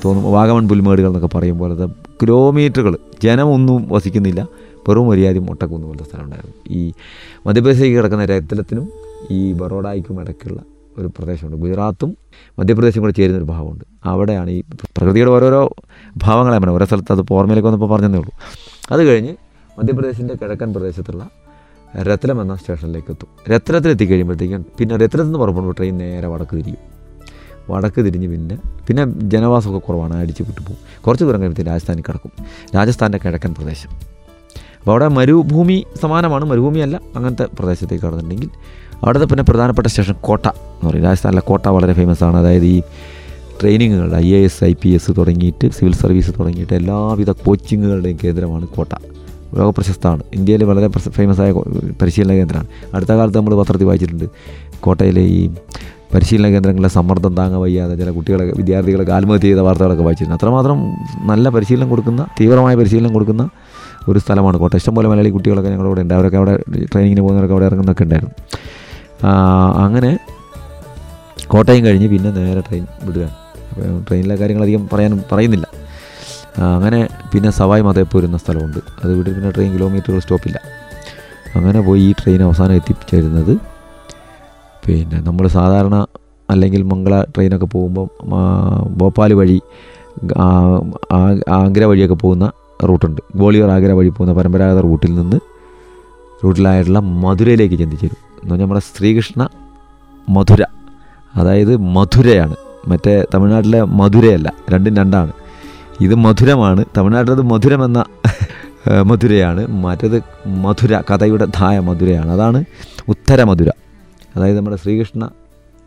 തോന്നും 0.06 0.34
വാഗമൺ 0.34 0.68
പുൽമേടുകൾ 0.68 1.08
എന്നൊക്കെ 1.08 1.38
പറയും 1.38 1.58
പോലത്തെ 1.58 1.86
കിലോമീറ്ററുകൾ. 2.22 2.98
ജനമൊന്നും 3.24 3.90
വസിക്കുന്നില്ല. 3.90 4.48
വെറും 4.90 5.08
മര്യാദ 5.08 5.38
മുട്ടക്കുന്ന് 5.38 5.88
പോലത്തെ 5.88 6.04
സ്ഥലം 6.04 6.24
ഉണ്ടായിരുന്നു. 6.24 6.54
ഈ 6.70 6.94
മധ്യപ്രദേശിലേക്ക് 7.48 7.98
കിടക്കുന്ന 7.98 8.26
രത്തലത്തിനും 8.26 8.90
ഈ 9.32 9.54
ബറോഡായിക്കും 9.54 10.22
ഇടയ്ക്കുള്ള 10.22 10.62
ഒരു 10.98 11.08
പ്രദേശമുണ്ട്. 11.08 11.58
ഗുജറാത്തും 11.58 12.18
മധ്യപ്രദേശും 12.60 13.02
കൂടെ 13.02 13.14
ചേരുന്ന 13.14 13.38
ഒരു 13.38 13.46
ഭാഗമുണ്ട് 13.46 13.86
അവിടെയാണ് 14.06 14.50
ഈ 14.50 14.64
പ്രകൃതിയുടെ 14.98 15.32
ഓരോരോ 15.32 15.76
ഭാവങ്ങളെ 16.18 16.58
പറഞ്ഞത് 16.58 16.76
ഓരോ 16.76 16.86
സ്ഥലത്ത് 16.86 17.12
അത് 17.12 17.26
ഓർമ്മയിലേക്ക് 17.32 17.68
വന്നപ്പോൾ 17.68 17.96
പറഞ്ഞതേ 17.96 18.18
ഉള്ളൂ. 18.18 18.32
അത് 18.92 19.04
കഴിഞ്ഞ് 19.04 19.36
മധ്യപ്രദേശിന്റെ 19.80 20.34
കിഴക്കൻ 20.42 20.74
പ്രദേശത്തുള്ള 20.74 21.30
രത്ലം 22.02 22.42
എന്ന 22.42 22.56
സ്റ്റേഷനിലേക്ക് 22.56 23.12
എത്തും. 23.12 23.52
രത്ലത്തിൽ 23.56 23.90
എത്തിക്കഴിയുമ്പോഴത്തേക്കും 23.90 24.66
പിന്നെ 24.78 24.96
രത്ലത്തിൽ 24.96 25.24
നിന്ന് 25.24 25.40
പുറപ്പെടുമ്പോൾ 25.40 25.74
ട്രെയിൻ 25.78 25.98
നേരെ 25.98 26.28
വടക്ക് 26.28 26.56
തിരിയും. 26.56 26.78
വടക്ക് 27.70 28.06
തിരിഞ്ഞ് 28.06 28.28
പിന്നെ 28.28 28.60
പിന്നെ 28.88 29.30
ജനവാസമൊക്കെ 29.30 29.88
കുറവാണ്. 29.88 30.16
അടിച്ച് 30.16 30.44
വിട്ടുപോകും 30.44 31.02
കുറച്ച് 31.02 31.26
ദൂരം 31.26 31.40
കഴിയുമ്പോൾ 31.40 31.62
രാജസ്ഥാനിൽ 31.62 32.02
കിടക്കും. 32.02 32.32
രാജസ്ഥാന്റെ 32.76 33.20
കിഴക്കൻ 33.26 33.54
പ്രദേശം. 33.54 33.90
അപ്പോൾ 33.90 34.92
അവിടെ 34.92 35.08
മരുഭൂമി 35.08 35.86
സമാനമാണ്. 36.02 36.46
മരുഭൂമിയല്ല 36.46 37.02
അങ്ങനത്തെ 37.16 37.48
പ്രദേശത്തേക്ക് 37.60 38.06
കടന്നിട്ടുണ്ടെങ്കിൽ 38.06 38.50
അവിടുത്തെ 39.04 39.26
പിന്നെ 39.26 39.44
പ്രധാനപ്പെട്ട 39.44 39.88
സ്റ്റേഷൻ 39.88 40.16
കോട്ട 40.28 40.46
എന്ന് 40.48 40.90
പറയും. 40.90 41.04
രാജസ്ഥാനിലെ 41.04 41.42
കോട്ട 41.42 41.68
വളരെ 41.68 41.94
ഫേമസ് 41.94 42.24
ആണ്. 42.24 42.38
അതായത് 42.38 42.66
ഈ 42.66 42.82
ട്രെയിനിങ്ങുകളുടെ 43.62 44.16
I 44.16 44.28
A 44.38 44.40
S 44.48 44.64
I 44.64 44.74
P 44.82 44.90
S 44.90 45.12
തുടങ്ങിയിട്ട് 45.18 45.68
സിവിൽ 45.78 45.94
സർവീസ് 46.02 46.32
തുടങ്ങിയിട്ട് 46.40 46.74
എല്ലാവിധ 46.74 47.32
കോച്ചിങ്ങുകളുടെയും 47.46 48.18
കേന്ദ്രമാണ് 48.24 48.68
കോട്ട. 48.68 48.94
ലോകപ്രശസ്തമാണ് 49.58 50.24
ഇന്ത്യയിൽ 50.34 50.64
വളരെ 50.64 50.88
ഫേമസ് 51.18 51.42
ആയ 51.42 51.52
പരിശീലന 52.02 52.34
കേന്ദ്രമാണ്. 52.40 52.68
അടുത്ത 52.96 53.12
കാലത്ത് 53.12 53.38
നമ്മൾ 53.38 53.56
പത്രത്തിൽ 53.62 53.88
വായിച്ചിട്ടുണ്ട്. 53.90 54.26
കോട്ടയിലെ 54.80 55.22
ഈ 55.38 55.50
പരിശീലന 56.14 56.50
കേന്ദ്രങ്ങളിലെ 56.54 56.90
സമ്മർദ്ദം 56.90 57.34
താങ്ങാൻ 57.38 57.62
വയ്യാതെ 57.62 57.96
ചില 57.96 58.10
കുട്ടികളെ 58.10 58.44
വിദ്യാർത്ഥികളൊക്കെ 58.58 59.14
ആത്മഹത്യ 59.14 59.48
ചെയ്ത 59.48 59.60
വാർത്തകളൊക്കെ 59.60 60.04
വായിച്ചിട്ടുണ്ട്. 60.04 60.38
അത്രമാത്രം 60.40 60.78
നല്ല 61.32 61.50
പരിശീലനം 61.50 61.90
കൊടുക്കുന്ന 61.90 62.28
തീവ്രമായ 62.40 62.76
പരിശീലനം 62.76 63.14
കൊടുക്കുന്ന 63.14 63.50
ഒരു 64.10 64.20
സ്ഥലമാണ് 64.20 64.58
കോട്ട. 64.58 64.74
ഇഷ്ടംപോലെ 64.76 65.08
മലയാളി 65.08 65.30
കുട്ടികളൊക്കെ 65.30 65.70
ഞങ്ങളുടെ 65.70 65.90
കൂടെ 65.90 66.02
ഉണ്ട്. 66.02 66.14
അവരൊക്കെ 66.14 66.38
അവിടെ 66.38 66.54
ട്രെയിനിങ്ങിന് 66.92 67.22
പോകുന്നവരൊക്കെ 67.22 67.56
അവിടെ 67.56 67.66
ഇറങ്ങുന്നൊക്കെ 67.66 68.04
ഉണ്ടായിരുന്നു. 68.04 68.34
അങ്ങനെ 69.86 70.12
കോട്ടയം 71.54 71.82
കഴിഞ്ഞ് 71.86 72.08
പിന്നെ 72.14 72.30
നേരെ 72.38 72.62
ട്രെയിൻ 72.68 72.86
വിടുകയാണ്. 73.06 73.36
അപ്പോൾ 73.70 74.00
ട്രെയിനിലെ 74.08 74.36
കാര്യങ്ങൾ 74.42 74.64
അധികം 74.66 74.84
പറയാൻ 74.92 75.12
പറയുന്നില്ല 75.32 75.68
അങ്ങനെ 76.76 77.00
പിന്നെ 77.32 77.50
സവായ് 77.58 77.84
മതേപ്പൂർ 77.88 78.22
എന്ന 78.28 78.38
സ്ഥലമുണ്ട്. 78.44 78.80
അത് 79.02 79.12
വിട്ട് 79.18 79.30
പിന്നെ 79.36 79.50
ട്രെയിൻ 79.56 79.72
കിലോമീറ്ററുകൾ 79.76 80.22
സ്റ്റോപ്പില്ല. 80.26 80.60
അങ്ങനെ 81.58 81.80
പോയി 81.88 82.02
ഈ 82.10 82.12
ട്രെയിൻ 82.20 82.42
അവസാനം 82.48 82.76
എത്തിച്ചേരുന്നത് 82.80 83.54
പിന്നെ 84.86 85.18
നമ്മൾ 85.28 85.46
സാധാരണ 85.58 85.96
അല്ലെങ്കിൽ 86.50 86.82
മംഗള 86.92 87.16
ട്രെയിനൊക്കെ 87.36 87.68
പോകുമ്പം 87.76 88.08
ഭോപ്പാൽ 89.00 89.34
വഴി 89.40 89.58
ആഗ്ര 91.60 91.84
വഴിയൊക്കെ 91.92 92.18
പോകുന്ന 92.24 92.46
റൂട്ടുണ്ട്. 92.90 93.22
ഗ്വാളിയർ 93.40 93.70
ആഗ്ര 93.76 93.92
വഴി 94.00 94.10
പോകുന്ന 94.10 94.34
പരമ്പരാഗത 94.40 94.80
റൂട്ടിൽ 94.88 95.14
നിന്ന് 95.20 95.40
റൂട്ടിലായിട്ടുള്ള 96.44 97.00
മധുരയിലേക്ക് 97.26 97.78
ചെന്നിച്ചേരും. 97.82 98.22
എന്ന് 98.38 98.52
പറഞ്ഞാൽ 98.52 98.66
നമ്മുടെ 98.66 98.82
ശ്രീകൃഷ്ണ 98.98 99.50
മധുര. 100.30 100.66
അതായത് 101.36 101.78
മധുരയാണ്. 101.78 102.56
മറ്റേ 102.88 103.26
തമിഴ്നാട്ടിലെ 103.34 103.82
മധുരയല്ല 103.84 104.54
രണ്ടും 104.70 104.96
രണ്ടാണ്. 104.96 105.32
ഇത് 106.02 106.16
മധുരമാണ്. 106.16 106.86
തമിഴ്നാട്ടിലത് 106.98 107.42
മധുരമെന്ന 107.42 108.06
മധുരയാണ്. 109.06 109.68
മറ്റേത് 109.68 110.24
മധുര 110.48 111.02
കഥയുടെ 111.12 111.48
ധായ 111.56 111.80
മധുരയാണ്. 111.80 112.32
അതാണ് 112.32 112.66
ഉത്തര 113.08 113.44
മധുര. 113.44 113.70
അതായത് 114.36 114.58
നമ്മുടെ 114.58 114.78
ശ്രീകൃഷ്ണ 114.78 115.30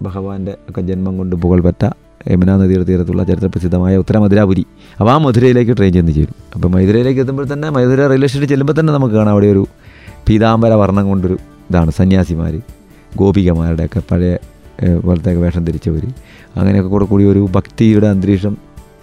ഭഗവാന്റെ 0.02 0.56
ഒക്കെ 0.70 0.80
ജന്മം 0.80 1.18
കൊണ്ട് 1.18 1.36
പുകൾപെറ്റ 1.36 1.90
യമുനാ 2.28 2.56
നദിയുടെ 2.56 2.84
തീരത്തുള്ള 2.84 3.24
ചരിത്രപ്രസിദ്ധമായ 3.24 3.96
ഉത്തര 3.96 4.18
മധുരാപുരി. 4.18 4.66
അപ്പോൾ 5.00 5.10
ആ 5.10 5.18
മധുരയിലേക്ക് 5.18 5.76
ട്രെയിൻ 5.76 5.92
ചെന്ന് 5.92 6.12
ചേരും. 6.12 6.34
അപ്പോൾ 6.54 6.68
മധുരയിലേക്ക് 6.68 7.20
എത്തുമ്പോൾ 7.20 7.52
തന്നെ 7.52 7.70
മധുര 7.70 8.06
റെയിൽവേ 8.06 8.26
സ്റ്റേഷനിൽ 8.26 8.48
ചെല്ലുമ്പോൾ 8.48 8.80
തന്നെ 8.80 8.92
നമുക്ക് 8.92 9.14
കാണാം 9.14 9.32
അവിടെ 9.32 9.46
ഒരു 9.46 9.66
പീതാംബര 10.28 10.72
വർണം 10.72 11.08
കൊണ്ടൊരു 11.08 11.38
ഇതാണ് 11.70 11.90
സന്യാസിമാർ 11.98 12.54
ഗോപികമാരുടെയൊക്കെ 13.20 14.00
പഴയ 14.10 14.32
പോലത്തെ 15.06 15.30
വേഷം 15.44 15.62
ധരിച്ചവർ 15.68 16.04
അങ്ങനെയൊക്കെ 16.58 16.90
കൂടെ 16.94 17.06
കൂടി 17.10 17.24
ഒരു 17.32 17.42
ഭക്തിയുടെ 17.56 18.06
അന്തരീക്ഷം 18.14 18.54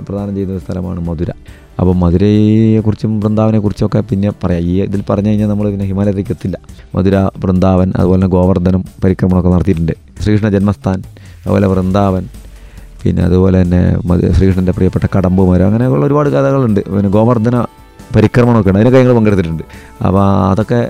പ്രദാനം 0.05 0.33
ചെയ്യുന്ന 0.35 0.55
ഒരു 0.55 0.63
സ്ഥലമാണ് 0.63 0.99
മധുര. 1.09 1.31
അപ്പോൾ 1.79 1.95
മധുരയെക്കുറിച്ചും 2.01 3.11
വൃന്ദാവനെക്കുറിച്ചൊക്കെ 3.21 3.99
പിന്നെ 4.09 4.29
പറയാം. 4.43 4.63
ഈ 4.71 4.73
ഇതിൽ 4.87 5.01
പറഞ്ഞു 5.09 5.29
കഴിഞ്ഞാൽ 5.29 5.49
നമ്മൾ 5.51 5.65
പിന്നെ 5.73 5.85
ഹിമാലയത്തിലേക്ക് 5.91 6.33
എത്തില്ല. 6.35 6.57
മധുര 6.95 7.15
വൃന്ദാവൻ 7.43 7.89
അതുപോലെ 7.99 8.19
തന്നെ 8.19 8.31
ഗോവർദ്ധനം 8.35 8.83
പരിക്രമണമൊക്കെ 9.03 9.51
നടത്തിയിട്ടുണ്ട്. 9.55 9.93
ശ്രീകൃഷ്ണ 10.21 10.49
ജന്മസ്ഥാൻ 10.55 10.99
അതുപോലെ 11.43 11.67
വൃന്ദാവൻ 11.73 12.23
പിന്നെ 13.01 13.21
അതുപോലെ 13.29 13.57
തന്നെ 13.63 13.81
ശ്രീകൃഷ്ണന്റെ 14.37 14.73
പ്രിയപ്പെട്ട 14.77 15.05
കടമ്പുമരം. 15.15 15.67
അങ്ങനെയുള്ള 15.69 16.03
ഒരുപാട് 16.09 16.29
കഥകളുണ്ട്. 16.37 16.81
പിന്നെ 16.95 17.11
ഗോവർദ്ധന 17.17 17.57
പരിക്രമണമൊക്കെ 18.15 18.69
ഉണ്ട് 18.71 18.79
അതിനൊക്കെ 18.79 18.99
ഞങ്ങൾ 19.03 19.15
പങ്കെടുത്തിട്ടുണ്ട്. 19.19 19.63
അപ്പോൾ 20.07 20.23
അതൊക്കെ 20.51 20.81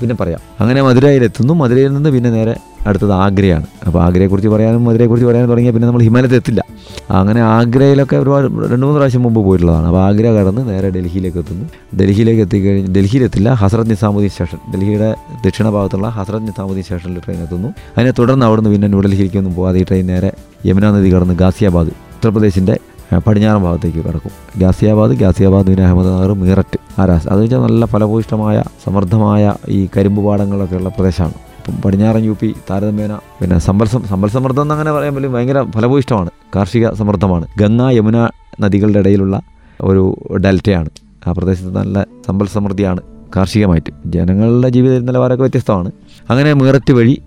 പിന്നെ 0.00 0.14
പറയാം. 0.20 0.40
അങ്ങനെ 0.60 0.82
മധുരയിലെത്തുന്നു. 0.82 1.54
മധുരയിൽ 1.54 1.92
നിന്ന് 1.92 2.10
പിന്നെ 2.10 2.30
നേരെ 2.30 2.56
അടുത്തത് 2.86 3.12
ആഗ്രയാണ്. 3.12 3.66
അപ്പോൾ 3.86 4.02
ആഗ്രയെക്കുറിച്ച് 4.02 4.48
പറയാനും 4.48 4.84
മധുരയെക്കുറിച്ച് 4.84 5.26
പറയാനും 5.26 5.48
തുടങ്ങിയാൽ 5.50 5.74
പിന്നെ 5.74 5.88
നമ്മൾ 5.88 6.02
ഹിമാലയത്തിൽ 6.02 6.36
എത്തില്ല. 6.36 6.64
അങ്ങനെ 7.10 7.40
ആഗ്രയിലൊക്കെ 7.40 8.16
ഒരുപാട് 8.16 8.44
രണ്ട് 8.44 8.86
മൂന്ന് 8.86 8.94
പ്രാവശ്യം 8.94 9.22
മുമ്പ് 9.22 9.40
പോയിട്ടുള്ളതാണ്. 9.40 9.86
അപ്പോൾ 9.86 10.00
ആഗ്ര 10.00 10.26
കടന്ന് 10.26 10.68
നേരെ 10.68 10.90
ഡൽഹിയിലേക്ക് 10.90 11.38
എത്തുന്നു. 11.38 11.64
ഡൽഹിയിലേക്ക് 12.00 12.42
എത്തിക്കഴിഞ്ഞ് 12.42 12.94
ഡൽഹിയിലെത്തില്ല. 12.94 13.52
ഹസ്രത് 13.52 13.90
നിസാമുദ്ദീൻ 13.90 14.30
സ്റ്റേഷൻ. 14.30 14.58
ഡൽഹിയുടെ 14.74 15.14
ദക്ഷിണ 15.44 15.70
ഭാഗത്തുള്ള 15.70 16.08
ഹസ്രത് 16.08 16.42
നിസാമുദ്ദീൻ 16.42 16.82
സ്റ്റേഷനിൽ 16.82 17.18
ട്രെയിൻ 17.18 17.42
എത്തുന്നു. 17.42 17.68
അതിനെ 17.68 18.12
തുടർന്ന് 18.18 18.46
അവിടുന്ന് 18.46 18.70
പിന്നെ 18.70 18.88
ന്യൂഡൽഹിയിലേക്കൊന്നും 18.88 19.54
പോകാതെ 19.54 19.80
ഈ 19.80 19.84
ട്രെയിൻ 19.84 20.06
നേരെ 20.06 20.32
യമുനാ 20.66 20.90
നദി 20.90 21.14
കടന്ന് 21.14 21.34
ഗാസിയാബാദ് 21.34 21.88
ഉത്തർപ്രദേശിന്റെ 21.88 22.78
പടിഞ്ഞാറൻ 23.18 23.62
ഭാഗത്തേക്ക് 23.62 23.98
കിടക്കും. 23.98 24.30
ഗാസിയാബാദ് 24.58 25.12
ഗാസിയാബാദ് 25.12 25.66
പിന്നെ 25.66 25.84
അഹമ്മദനഗർ 25.84 26.32
മീററ്റ് 26.32 27.00
ആ 27.00 27.04
രാസ് 27.04 27.28
അത് 27.28 27.42
വെച്ചാൽ 27.42 27.58
നല്ല 27.58 27.84
ഫലഭൂയിഷ്ടമായ 27.84 28.62
സമൃദ്ധമായ 28.84 29.54
ഈ 29.68 29.88
കരിമ്പ് 29.96 30.24
പാടങ്ങളൊക്കെ 30.24 30.76
ഉള്ള 30.76 30.88
പ്രദേശമാണ്. 30.88 31.34
ഇപ്പം 31.58 31.82
പടിഞ്ഞാറൻ 31.82 32.24
യു 32.24 32.36
പി 32.40 32.54
താരതമ്യേന 32.70 33.14
പിന്നെ 33.14 33.58
സമ്പൽ 33.58 33.86
സമ്പൽ 33.86 34.28
സമൃദ്ധം 34.28 34.62
എന്നങ്ങനെ 34.62 34.92
പറയാൻ 34.92 35.14
പറ്റും 35.14 35.32
ഭയങ്കര 35.32 35.62
ഫലഭൂയിഷ്ടമാണ് 35.62 36.30
കാർഷിക 36.56 36.92
സമൃദ്ധമാണ്. 36.92 37.46
ഗംഗ 37.58 37.82
യമുന 37.82 38.28
നദികളുടെ 38.60 38.98
ഇടയിലുള്ള 38.98 39.40
ഒരു 39.80 40.18
ഡെൽറ്റയാണ്. 40.36 40.88
ആ 41.26 41.32
പ്രദേശത്ത് 41.32 41.76
നല്ല 41.76 42.06
സമ്പൽ 42.26 42.46
സമൃദ്ധിയാണ് 42.46 43.00
കാർഷികമായിട്ട്. 43.36 43.90
ജനങ്ങളുടെ 44.06 44.68
ജീവിത 44.68 44.98
നിലവാരമൊക്കെ 44.98 45.42
വ്യത്യസ്തമാണ്. 45.42 45.90
അങ്ങനെ 46.30 46.52
മീററ്റ് 46.52 46.92
വഴി 46.92 47.22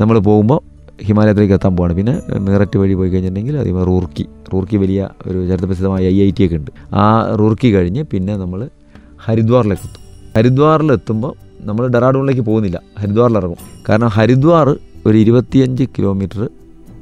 നമ്മൾ 0.00 0.18
പോകുമ്പോൾ 0.18 0.71
ഹിമാലയത്തിലേക്ക് 1.00 1.54
എത്താൻ 1.54 1.76
പോവാണ്. 1.76 1.92
പിന്നെ 1.92 2.38
മീററ്റ് 2.38 2.78
വഴി 2.78 2.94
പോയി 2.94 3.10
കഴിഞ്ഞിട്ടുണ്ടെങ്കിൽ 3.10 3.58
അതേ 3.58 3.84
റൂർക്കി. 3.84 4.26
റൂർക്കി 4.52 4.76
വലിയ 4.76 5.08
ഒരു 5.26 5.46
ചരിത്രപ്രസിദ്ധമായ 5.46 6.02
ഐ 6.04 6.22
ഐ 6.22 6.30
ടി 6.30 6.46
ഒക്കെ 6.46 6.56
ഉണ്ട്. 6.56 6.70
ആ 6.94 7.34
റൂർക്കി 7.34 7.74
കഴിഞ്ഞ് 7.74 8.04
പിന്നെ 8.04 8.36
നമ്മൾ 8.36 8.68
ഹരിദ്വാറിലേക്ക് 9.18 9.82
എത്തും 9.82 10.02
ഹരിദ്വാറിലെത്തുമ്പോൾ 10.36 11.32
നമ്മൾ 11.60 11.88
ഡെറാഡൂണിലേക്ക് 11.88 12.40
പോകുന്നില്ല. 12.40 12.80
ഹരിദ്വാറിലിറങ്ങും 12.98 13.56
കാരണം 13.88 14.08
ഹരിദ്വാർ 14.08 14.78
ഒരു 15.06 15.18
ഇരുപത്തിയഞ്ച് 15.18 15.84
കിലോമീറ്റർ 15.84 16.48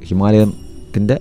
ഹിമാലയത്തിന്റെ 0.05 1.19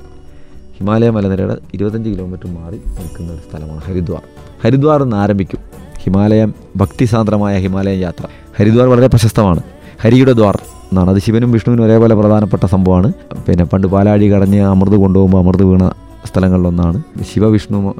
ഹിമാലയ 0.78 1.10
മലനിരയുടെ 1.10 1.56
ഇരുപത്തഞ്ച് 1.74 2.10
കിലോമീറ്റർ 2.10 2.46
മാറി 2.46 2.76
നിൽക്കുന്ന 2.76 3.32
ഒരു 3.32 3.40
സ്ഥലമാണ് 3.50 3.80
ഹരിദ്വാർ. 3.80 4.22
ഹരിദ്വാർ 4.64 5.02
നിന്ന് 5.02 5.16
ആരംഭിക്കും. 5.16 5.58
ഹിമാലയം 5.98 6.54
ഭക്തിസാന്ദ്രമായ 6.76 7.58
ഹിമാലയൻ 7.58 8.00
യാത്ര 8.00 8.26
ഹരിദ്വാർ 8.58 8.88
വളരെ 8.88 9.06
പ്രശസ്തമാണ്. 9.06 9.60
ഹരിയുടെ 10.00 10.32
ദ്വാർ. 10.32 10.58
എന്നാണ്. 10.90 11.10
അത് 11.10 11.18
ശിവനും 11.18 11.52
വിഷ്ണുവിനും 11.52 11.84
ഒരേപോലെ 11.84 12.14
പ്രധാനപ്പെട്ട 12.14 12.66
സംഭവമാണ്. 12.66 13.12
പിന്നെ 13.48 13.64
പണ്ട് 13.64 13.86
പാലാഴി 13.86 14.32
കടഞ്ഞ് 14.32 14.60
അമൃത് 14.60 14.96
കൊണ്ടുപോകുമ്പോൾ 14.96 15.38
അമൃത് 15.38 15.62
വീണ 15.62 15.88
സ്ഥലങ്ങളിലൊന്നാണ്. 16.26 17.02
ശിവവിഷ്ണു 17.32 17.94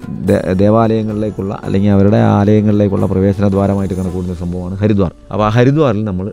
ദേവാലയങ്ങളിലേക്കുള്ള 0.52 1.61
അല്ലെങ്കിൽ 1.64 1.90
അവരുടെ 1.90 2.16
ആലയങ്ങളിലേക്കുള്ള 2.16 3.06
പ്രവേശന 3.06 3.49
ദ്വാരമായിട്ട് 3.49 3.94
കണക്കൂടുന്ന 3.94 4.35
സംഭവമാണ് 4.35 4.75
ഹരിദ്വാർ. 4.76 5.12
അപ്പോൾ 5.32 5.44
ആ 5.44 5.49
ഹരിദ്വാറിൽ 5.49 6.04
നമ്മൾ 6.04 6.32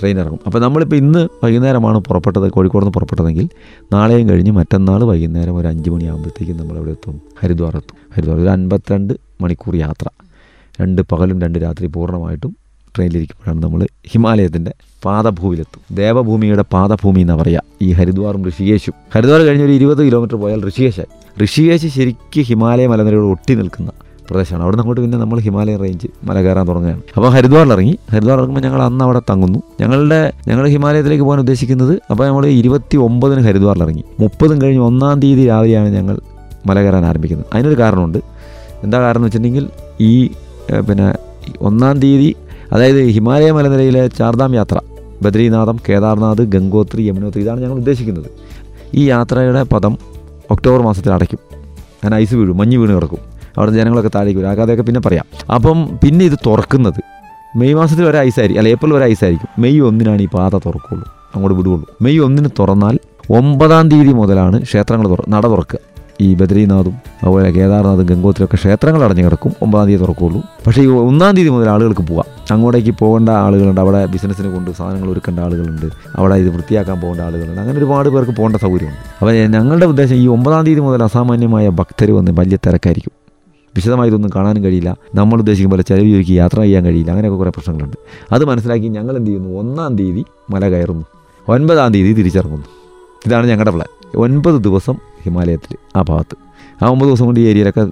ട്രെയിൻ 0.00 0.20
ഇറങ്ങും. 0.20 0.40
അപ്പോൾ 0.46 0.58
നമ്മളിപ്പോൾ 0.58 0.96
ഇന്ന് 0.96 1.28
വൈകുന്നേരമാണ് 1.44 1.98
പുറപ്പെട്ടത് 1.98 2.50
കോഴിക്കോട് 2.50 2.84
നിന്ന് 2.84 2.94
പുറപ്പെട്ടതെങ്കിൽ 2.94 3.48
നാളെയും 3.92 4.28
കഴിഞ്ഞ് 4.28 4.50
മറ്റന്നാൾ 4.50 5.04
വൈകുന്നേരം 5.04 5.56
ഒരു 5.56 5.68
അഞ്ച് 5.68 5.90
മണിയാകുമ്പോഴത്തേക്കും 5.90 6.56
നമ്മൾ 6.56 6.76
അവിടെ 6.76 6.90
എത്തും. 6.90 7.20
ഹരിദ്വാർ 7.42 7.76
എത്തും. 7.76 7.96
ഹരിദ്വാർ 8.16 8.40
ഒരു 8.40 8.48
അൻപത്തിരണ്ട് 8.48 9.14
മണിക്കൂർ 9.40 9.76
യാത്ര. 9.76 10.08
രണ്ട് 10.80 11.02
പകലും 11.02 11.40
രണ്ട് 11.40 11.58
രാത്രി 11.58 11.86
പൂർണമായിട്ടും 11.86 12.56
ട്രെയിനിലിരിക്കുമ്പോഴാണ് 12.96 13.62
നമ്മൾ 13.62 13.86
ഹിമാലയത്തിന്റെ 14.08 14.72
പാദഭൂമിയിലെത്തും. 15.04 15.96
ദേവഭൂമിയുടെ 15.96 16.64
പാദഭൂമി 16.72 17.20
എന്ന് 17.20 17.32
പറയുക 17.32 17.62
ഈ 17.82 17.92
ഹരിദ്വാറും 17.92 18.42
ഋഷികേശും. 18.48 18.94
ഹരിദ്വാർ 19.14 19.40
കഴിഞ്ഞ് 19.40 19.64
ഒരു 19.64 19.72
ഇരുപത് 19.72 20.06
കിലോമീറ്റർ 20.06 20.36
പോയാൽ 20.36 20.68
ഋഷികേശായി. 20.68 21.10
ഋഷികേശ് 21.44 21.86
ശരിക്കും 21.86 22.42
ഹിമാലയ 22.42 22.86
മലനിരയോട് 22.86 23.26
ഒട്ടി 23.26 23.54
നിൽക്കുന്ന 23.54 23.90
പ്രദേശമാണ്. 24.30 24.62
അവിടെ 24.64 24.76
അങ്ങോട്ട് 24.76 25.00
പിന്നെ 25.00 25.18
നമ്മൾ 25.18 25.38
ഹിമാലയ 25.40 25.76
റേഞ്ച് 25.76 26.06
മല 26.24 26.42
കയറാൻ 26.42 26.68
തുടങ്ങുകയാണ്. 26.68 27.02
അപ്പോൾ 27.16 27.28
ഹരിദ്വാറിൽ 27.28 27.72
ഇറങ്ങി. 27.72 27.98
ഹരിദ്വാർ 28.10 28.38
ഇറങ്ങുമ്പോൾ 28.38 28.60
ഞങ്ങൾ 28.60 28.82
അന്ന് 28.82 29.04
അവിടെ 29.04 29.22
തങ്ങുന്നു. 29.30 29.62
ഞങ്ങളുടെ 29.80 30.32
ഞങ്ങൾ 30.48 30.68
ഹിമാലയത്തിലേക്ക് 30.68 31.24
പോകാൻ 31.24 31.40
ഉദ്ദേശിക്കുന്നത് 31.40 32.00
അപ്പോൾ 32.10 32.26
നമ്മൾ 32.26 32.46
ഇരുപത്തി 32.46 32.96
ഒമ്പതിന് 32.96 33.40
ഹരിദ്വാറിൽ 33.40 33.82
ഇറങ്ങി. 33.82 34.04
മുപ്പതും 34.20 34.62
കഴിഞ്ഞ് 34.62 34.82
ഒന്നാം 34.82 35.20
തീയതി 35.20 35.46
രാവിലെയാണ് 35.46 35.88
ഞങ്ങൾ 35.88 36.18
മല 36.66 36.82
കയറാൻ 36.82 37.06
ആരംഭിക്കുന്നത്. 37.06 37.46
അതിനൊരു 37.54 37.78
കാരണമുണ്ട്. 37.78 38.18
എന്താ 38.82 39.00
കാരണം 39.00 39.18
എന്ന് 39.18 39.26
വെച്ചിട്ടുണ്ടെങ്കിൽ 39.26 39.68
ഈ 40.00 40.26
പിന്നെ 40.88 41.14
ഒന്നാം 41.60 42.00
തീയതി 42.00 42.34
അതായത് 42.72 43.04
ഹിമാലയ 43.04 43.50
മലനിരയിലെ 43.50 44.06
ചാർധാം 44.06 44.54
യാത്ര 44.54 44.78
ബദ്രീനാഥം 45.22 45.80
കേദാർനാഥ് 45.88 46.42
ഗംഗോത്രി 46.42 47.02
യമുനോത്രി 47.02 47.42
ഇതാണ് 47.42 47.60
ഞങ്ങൾ 47.62 47.76
ഉദ്ദേശിക്കുന്നത്. 47.76 48.26
ഈ 48.94 49.08
യാത്രയുടെ 49.08 49.62
പദം 49.62 49.98
ഒക്ടോബർ 50.50 50.82
മാസത്തിൽ 50.82 51.12
അടയ്ക്കും. 51.12 51.38
ഞാൻ 52.04 52.14
ഐസ് 52.14 52.34
വീഴും 52.34 52.56
മഞ്ഞ് 52.56 52.78
വീണ് 52.78 52.92
കിടക്കും. 52.92 53.18
അവിടെ 53.58 53.70
ജനങ്ങളൊക്കെ 53.70 54.10
താഴേക്ക് 54.14 54.40
വരും. 54.40 54.50
അതൊക്കെ 54.50 54.82
പിന്നെ 54.82 55.00
പറയാം. 55.00 55.24
അപ്പം 55.54 55.98
പിന്നെ 56.04 56.24
ഇത് 56.24 56.38
തുറക്കുന്നത് 56.46 57.00
മെയ് 57.56 57.74
മാസത്തിൽ 57.74 58.04
വരെ 58.04 58.18
ഐസായിരിക്കും 58.18 58.60
അല്ല 58.60 58.68
ഏപ്രിൽ 58.68 58.92
വരെ 58.92 59.04
ഐസായിരിക്കും 59.04 59.62
മെയ് 59.62 59.80
ഒന്നിനാണ് 59.80 60.22
ഈ 60.22 60.28
പാത 60.28 60.50
തുറക്കുള്ളൂ. 60.56 61.04
അങ്ങോട്ട് 61.34 61.56
വിടുകയുള്ളൂ. 61.58 61.86
മെയ് 62.02 62.18
ഒന്നിന് 62.18 62.48
തുറന്നാൽ 62.58 62.98
ഒമ്പതാം 63.30 63.88
തീയതി 63.88 64.12
മുതലാണ് 64.12 64.62
ക്ഷേത്രങ്ങൾ 64.62 65.08
തുറ 65.08 65.18
നട 65.28 65.46
തുറക്കുക. 65.46 65.78
ഈ 66.20 66.34
ബദ്രീനാഥും 66.34 66.92
അതുപോലെ 67.22 67.50
കേദാർനാഥും 67.50 68.06
ഗംഗോത്രിയൊക്കെ 68.06 68.56
ക്ഷേത്രങ്ങൾ 68.56 69.04
അടഞ്ഞു 69.04 69.24
കിടക്കും. 69.24 69.52
ഒമ്പതാം 69.62 69.86
തീയതി 69.86 70.00
തുറക്കുള്ളൂ. 70.00 70.42
പക്ഷേ 70.66 70.82
ഈ 70.82 70.86
ഒന്നാം 70.86 71.36
തീയതി 71.36 71.48
മുതൽ 71.48 71.68
ആളുകൾക്ക് 71.68 72.00
പോകാം 72.00 72.24
അങ്ങോട്ടേക്ക് 72.50 72.94
പോകേണ്ട 72.98 73.28
ആളുകളുണ്ട്. 73.28 73.80
അവിടെ 73.80 74.06
ബിസിനസ്സിന് 74.06 74.52
കൊണ്ട് 74.52 74.70
സാധനങ്ങൾ 74.70 75.10
ഒരുക്കേണ്ട 75.10 75.40
ആളുകളുണ്ട്. 75.40 75.86
അവിടെ 76.16 76.34
ഇത് 76.34 76.54
വൃത്തിയാക്കാൻ 76.54 77.00
പോകേണ്ട 77.00 77.20
ആളുകളുണ്ട്. 77.20 77.60
അങ്ങനെ 77.60 77.78
ഒരുപാട് 77.78 78.08
പേർക്ക് 78.08 78.32
പോകേണ്ട 78.32 78.56
സൗകര്യമുണ്ട്. 78.56 78.98
അപ്പോൾ 79.20 79.32
ഞങ്ങളുടെ 79.32 79.86
ഉദ്ദേശം 79.86 80.14
ഈ 80.14 80.26
ഒമ്പതാം 80.26 80.66
തീയതി 80.66 80.80
മുതൽ 80.80 81.02
അസാമാന്യമായ 81.02 81.68
ഭക്തർ 81.68 82.10
വന്ന് 82.10 82.32
വലിയ 82.32 82.56
തിരക്കായിരിക്കും. 82.66 83.12
വിശദമായി 83.76 84.08
ഇതൊന്നും 84.08 84.30
കാണാനും 84.34 84.64
കഴിയില്ല. 84.64 84.96
നമ്മൾ 85.14 85.38
ഉദ്ദേശിക്കും 85.38 85.70
പോലെ 85.70 85.82
ചെലവ് 85.82 86.10
ചോദിക്കുക 86.10 86.34
യാത്ര 86.34 86.60
ചെയ്യാൻ 86.60 86.84
കഴിയില്ല. 86.84 87.10
അങ്ങനെയൊക്കെ 87.10 87.38
കുറേ 87.38 87.50
പ്രശ്നങ്ങളുണ്ട്. 87.50 87.96
അത് 88.34 88.44
മനസ്സിലാക്കി 88.44 88.88
ഞങ്ങൾ 88.88 89.16
എന്ത് 89.16 89.30
ചെയ്യുന്നു? 89.30 89.58
ഒന്നാം 89.58 89.96
തീയതി 89.96 90.24
മല 90.50 90.68
കയറുന്നു. 90.68 91.06
ഒൻപതാം 91.48 91.92
തീയതി 91.92 92.12
തിരിച്ചിറങ്ങുന്നു. 92.12 92.66
ഇതാണ് 93.26 93.46
ഞങ്ങളുടെ 93.46 93.70
പ്ലാൻ 93.70 94.20
ഒൻപത് 94.20 94.64
ദിവസം 94.64 95.09
ഹിമാലയത്തിൽ 95.24 95.76
ആ 95.96 96.02
ഭാഗത്ത്. 96.02 96.36
ആ 96.84 96.88
ഒമ്പത് 96.88 97.08
ദിവസം 97.08 97.24
കൊണ്ട് 97.24 97.40
ഈ 97.40 97.44
ഏരിയയിലൊക്കെ 97.44 97.86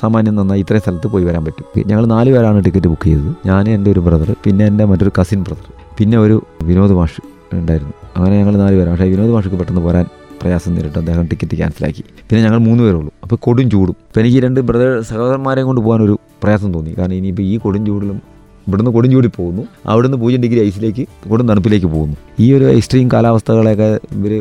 സാമാന്യം 0.00 0.34
നന്നായി 0.34 0.60
ഇത്രയും 0.60 0.80
സ്ഥലത്ത് 0.80 1.06
പോയി 1.06 1.24
വരാൻ 1.24 1.44
പറ്റും. 1.44 1.82
ഞങ്ങൾ 1.86 2.06
നാല് 2.06 2.32
പേരാണ് 2.32 2.64
ടിക്കറ്റ് 2.64 2.86
ബുക്ക് 2.86 3.02
ചെയ്തത്. 3.02 3.34
ഞാൻ 3.46 3.68
എന്റെ 3.68 3.90
ഒരു 3.90 4.00
ബ്രദർ 4.00 4.34
പിന്നെ 4.44 4.66
എന്റെ 4.66 4.84
മറ്റൊരു 4.84 5.12
കസിൻ 5.20 5.42
ബ്രദർ 5.42 5.72
പിന്നെ 5.98 6.18
ഒരു 6.18 6.42
വിനോദ് 6.62 6.92
മാഷ് 6.92 7.20
ഉണ്ടായിരുന്നു. 7.54 7.92
അങ്ങനെ 8.16 8.38
ഞങ്ങൾ 8.38 8.56
നാല് 8.56 8.76
പേരാണ്. 8.76 8.90
പക്ഷേ 8.90 9.08
വിനോദ് 9.10 9.30
മാഷക്ക് 9.30 9.56
പെട്ടെന്ന് 9.56 9.82
പോരാൻ 9.82 10.06
പ്രയാസം 10.42 10.74
നേരിട്ട്. 10.74 10.98
അദ്ദേഹം 10.98 11.26
ടിക്കറ്റ് 11.26 11.56
ക്യാൻസലാക്കി 11.56 12.04
പിന്നെ 12.28 12.44
ഞങ്ങൾ 12.44 12.58
മൂന്ന് 12.58 12.84
പേരുള്ളൂ. 12.84 13.10
അപ്പോൾ 13.22 13.36
കൊടും 13.36 13.70
ചൂടും. 13.70 13.96
അപ്പോൾ 14.08 14.20
എനിക്ക് 14.20 14.38
രണ്ട് 14.38 14.60
ബ്രദർ 14.60 15.02
സഹോദരന്മാരെയും 15.02 15.66
കൊണ്ട് 15.66 15.80
പോകാൻ 15.80 16.02
ഒരു 16.02 16.18
പ്രയാസം 16.42 16.74
തോന്നി. 16.74 16.94
കാരണം 16.98 17.14
ഇനിയിപ്പോൾ 17.14 17.42
ഈ 17.42 17.56
കൊടും 17.56 17.86
ചൂടിലും 17.86 18.35
ഇവിടുന്ന് 18.68 18.90
കൊടും 18.96 19.10
ചൂടി 19.14 19.28
പോകുന്നു. 19.38 19.62
അവിടുന്ന് 19.90 20.18
പൂജ്യം 20.22 20.40
ഡിഗ്രി 20.44 20.60
ഐസിലേക്ക് 20.68 21.04
കൊടും 21.30 21.48
തണുപ്പിലേക്ക് 21.50 21.86
പോകുന്നു. 21.86 22.16
ഈ 22.44 22.46
ഒരു 22.56 22.66
എക്സ്ട്രീം 22.76 23.08
കാലാവസ്ഥകളെയൊക്കെ 23.14 23.88
ഇവർ 24.18 24.32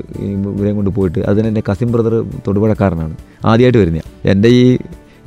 ഇവരെയും 0.56 0.76
കൊണ്ട് 0.80 0.92
പോയിട്ട് 0.98 1.20
അതിന് 1.32 1.48
എന്റെ 1.52 1.64
കസിൻ 1.70 1.90
ബ്രദർ 1.96 2.16
തൊടുപുഴക്കാരനാണ്. 2.48 3.16
ആദ്യമായിട്ട് 3.52 3.80
വരുന്നത് 3.84 4.28
എന്റെ 4.34 4.50
ഈ 4.60 4.66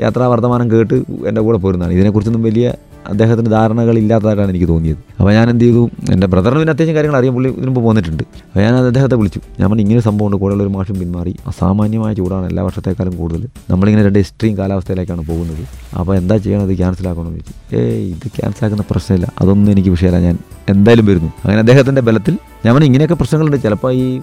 യാത്രാ 0.05 0.26
വർത്തമാനം 0.33 0.67
കേട്ട് 0.73 0.97
എന്റെ 1.28 1.40
കൂടെ 1.47 1.59
പോരുന്നതാണ്. 1.59 1.95
ഇതിനെക്കുറിച്ചൊന്നും 1.99 2.45
വലിയ 2.49 2.67
അദ്ദേഹത്തിന് 3.12 3.50
ധാരണകൾ 3.57 3.95
ഇല്ലാത്തതായിട്ടാണ് 4.03 4.50
എനിക്ക് 4.55 4.69
തോന്നിയത്. 4.73 5.00
അപ്പോൾ 5.19 5.33
ഞാൻ 5.37 5.47
എന്ത് 5.53 5.65
ചെയ്തു? 5.65 5.83
എന്റെ 6.15 6.27
ബ്രദറിന് 6.33 6.61
പിന്നെ 6.62 6.73
അത്യാവശ്യം 6.75 6.97
കാര്യങ്ങൾ 6.97 7.17
അറിയാൻ 7.19 7.35
പുള്ളി 7.35 7.49
ഇതിന് 7.50 7.67
മുമ്പ് 7.67 7.81
പോന്നിട്ടുണ്ട് 7.87 8.23
അപ്പോൾ 8.23 8.62
ഞാൻ 8.65 8.75
അദ്ദേഹത്തെ 8.91 9.17
വിളിച്ചു. 9.21 9.41
ഞാൻ 9.61 9.67
പറഞ്ഞു 9.71 9.85
ഇങ്ങനെ 9.87 10.00
സംഭവമുണ്ട് 10.09 10.37
കൂടെയുള്ള 10.43 10.62
ഒരു 10.67 10.73
മാഷും 10.77 10.99
പിന്മാറി. 11.00 11.35
അസാമാന്യമായ 11.53 12.12
ചൂടാണ് 12.21 12.47
എല്ലാ 12.47 12.62
വർഷത്തേക്കാളും 12.69 13.17
കൂടുതൽ. 13.17 13.43
നമ്മളിങ്ങനെ 13.73 14.05
രണ്ട് 14.07 14.19
എക്സ്ട്രീം 14.19 14.59
കാലാവസ്ഥയിലേക്കാണ് 14.59 15.25
പോകുന്നത്. 15.31 15.62
അപ്പോൾ 16.00 16.15
എന്താ 16.17 16.37
ചെയ്യണത് 16.37 16.75
ക്യാൻസൽ 16.81 17.09
ആക്കണമെന്ന് 17.09 17.38
ചോദിച്ചു. 17.38 17.77
ഏയ് 17.77 18.09
ഇത് 18.15 18.27
ക്യാൻസൽ 18.38 18.65
ആക്കുന്ന 18.67 18.87
പ്രശ്നമില്ല. 18.91 19.29
അതൊന്നും 19.43 19.73
എനിക്ക് 19.73 19.93
വിഷയമല്ല. 19.97 20.21
ഞാൻ 20.27 20.38
എന്തായാലും 20.75 21.07
വരുന്നു. 21.07 21.31
അങ്ങനെ 21.45 21.61
അദ്ദേഹത്തിന്റെ 21.65 22.00
ബലത്തിൽ 22.00 22.35
ഞാൻ 22.65 22.71
പറഞ്ഞു 22.75 22.88
ഇങ്ങനെയൊക്കെ 22.91 23.15
പ്രശ്നങ്ങളുണ്ട്. 23.15 23.62
ചിലപ്പോൾ 23.67 23.93
ഈ 24.03 24.21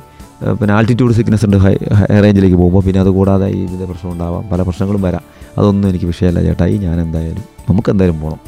പിന്നെ 0.60 0.74
ആൾട്ടിറ്റ്യൂഡ് 0.76 1.14
സിക്നസ് 1.18 1.46
ഉണ്ട്. 1.46 1.58
ഹൈ 1.66 1.76
ഹൈ 2.00 2.08
റേഞ്ചിലേക്ക് 2.24 2.56
പോകുമ്പോൾ 2.56 2.84
പിന്നെ 2.88 3.00
അതുകൂടാതെ 3.02 3.48
ഈ 3.58 3.60
ഇതിന്റെ 3.68 3.86
പ്രശ്നം 3.86 4.10
ഉണ്ടാവാം 4.12 4.44
പല 4.52 4.62
പ്രശ്നങ്ങളും 4.62 5.02
വരാം. 5.08 5.24
അതൊന്നും 5.58 5.88
എനിക്ക് 5.90 6.06
വിഷയമല്ല 6.06 6.40
ചേട്ടായി 6.48 6.78
ഞാൻ 6.86 6.98
എന്തായാലും 7.04 7.55
നമുക്ക് 7.70 7.90
എന്തായാലും 7.92 8.20
പോകണം 8.22 8.42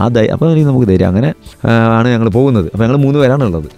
ആ 0.00 0.08
ധൈ 0.16 0.26
അപ്പോൾ 0.34 0.48
നമുക്ക് 0.68 0.88
ധൈര്യം 0.88 1.08
അങ്ങനെ 1.08 1.30
ആണ് 1.98 2.08
ഞങ്ങൾ 2.14 2.28
പോകുന്നത്. 2.38 2.66
അപ്പോൾ 2.72 2.84
ഞങ്ങൾ 2.84 2.98
മൂന്ന് 3.04 3.18
പേരാണുള്ളത് 3.20 3.68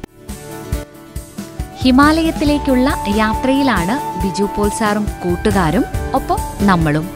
ഹിമാലയത്തിലേക്കുള്ള 1.82 2.88
യാത്രയിലാണ് 3.16 3.94
ബിജു 4.22 4.46
പോൾ 4.56 4.68
സാറും 4.78 5.04
കൂട്ടുകാരും 5.22 5.84
ഒപ്പം 6.14 6.40
നമ്മളും. 6.70 7.06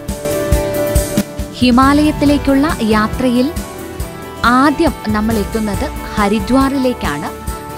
ഹിമാലയത്തിലേക്കുള്ള 1.58 2.66
യാത്രയിൽ 2.82 3.48
ആദ്യം 4.44 4.94
നമ്മൾ 5.08 5.34
എത്തുന്നത് 5.42 5.86
ഹരിദ്വാറിലേക്കാണ്. 6.16 7.28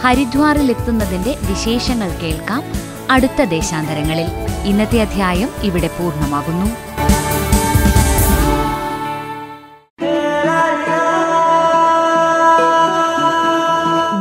ഹരിദ്വാറിൽ 0.04 0.71
എത്തുന്നതിന്റെ 0.71 1.33
വിശേഷങ്ങൾ 1.50 2.11
കേൾക്കാം. 2.23 2.62
അടുത്ത 3.14 3.42
ദേശാന്തരങ്ങളിൽ. 3.56 4.28
ഇന്നത്തെ 4.71 4.99
അധ്യായം 5.06 5.50
ഇവിടെ 5.68 5.90
പൂർണമാകുന്നു. 5.99 6.68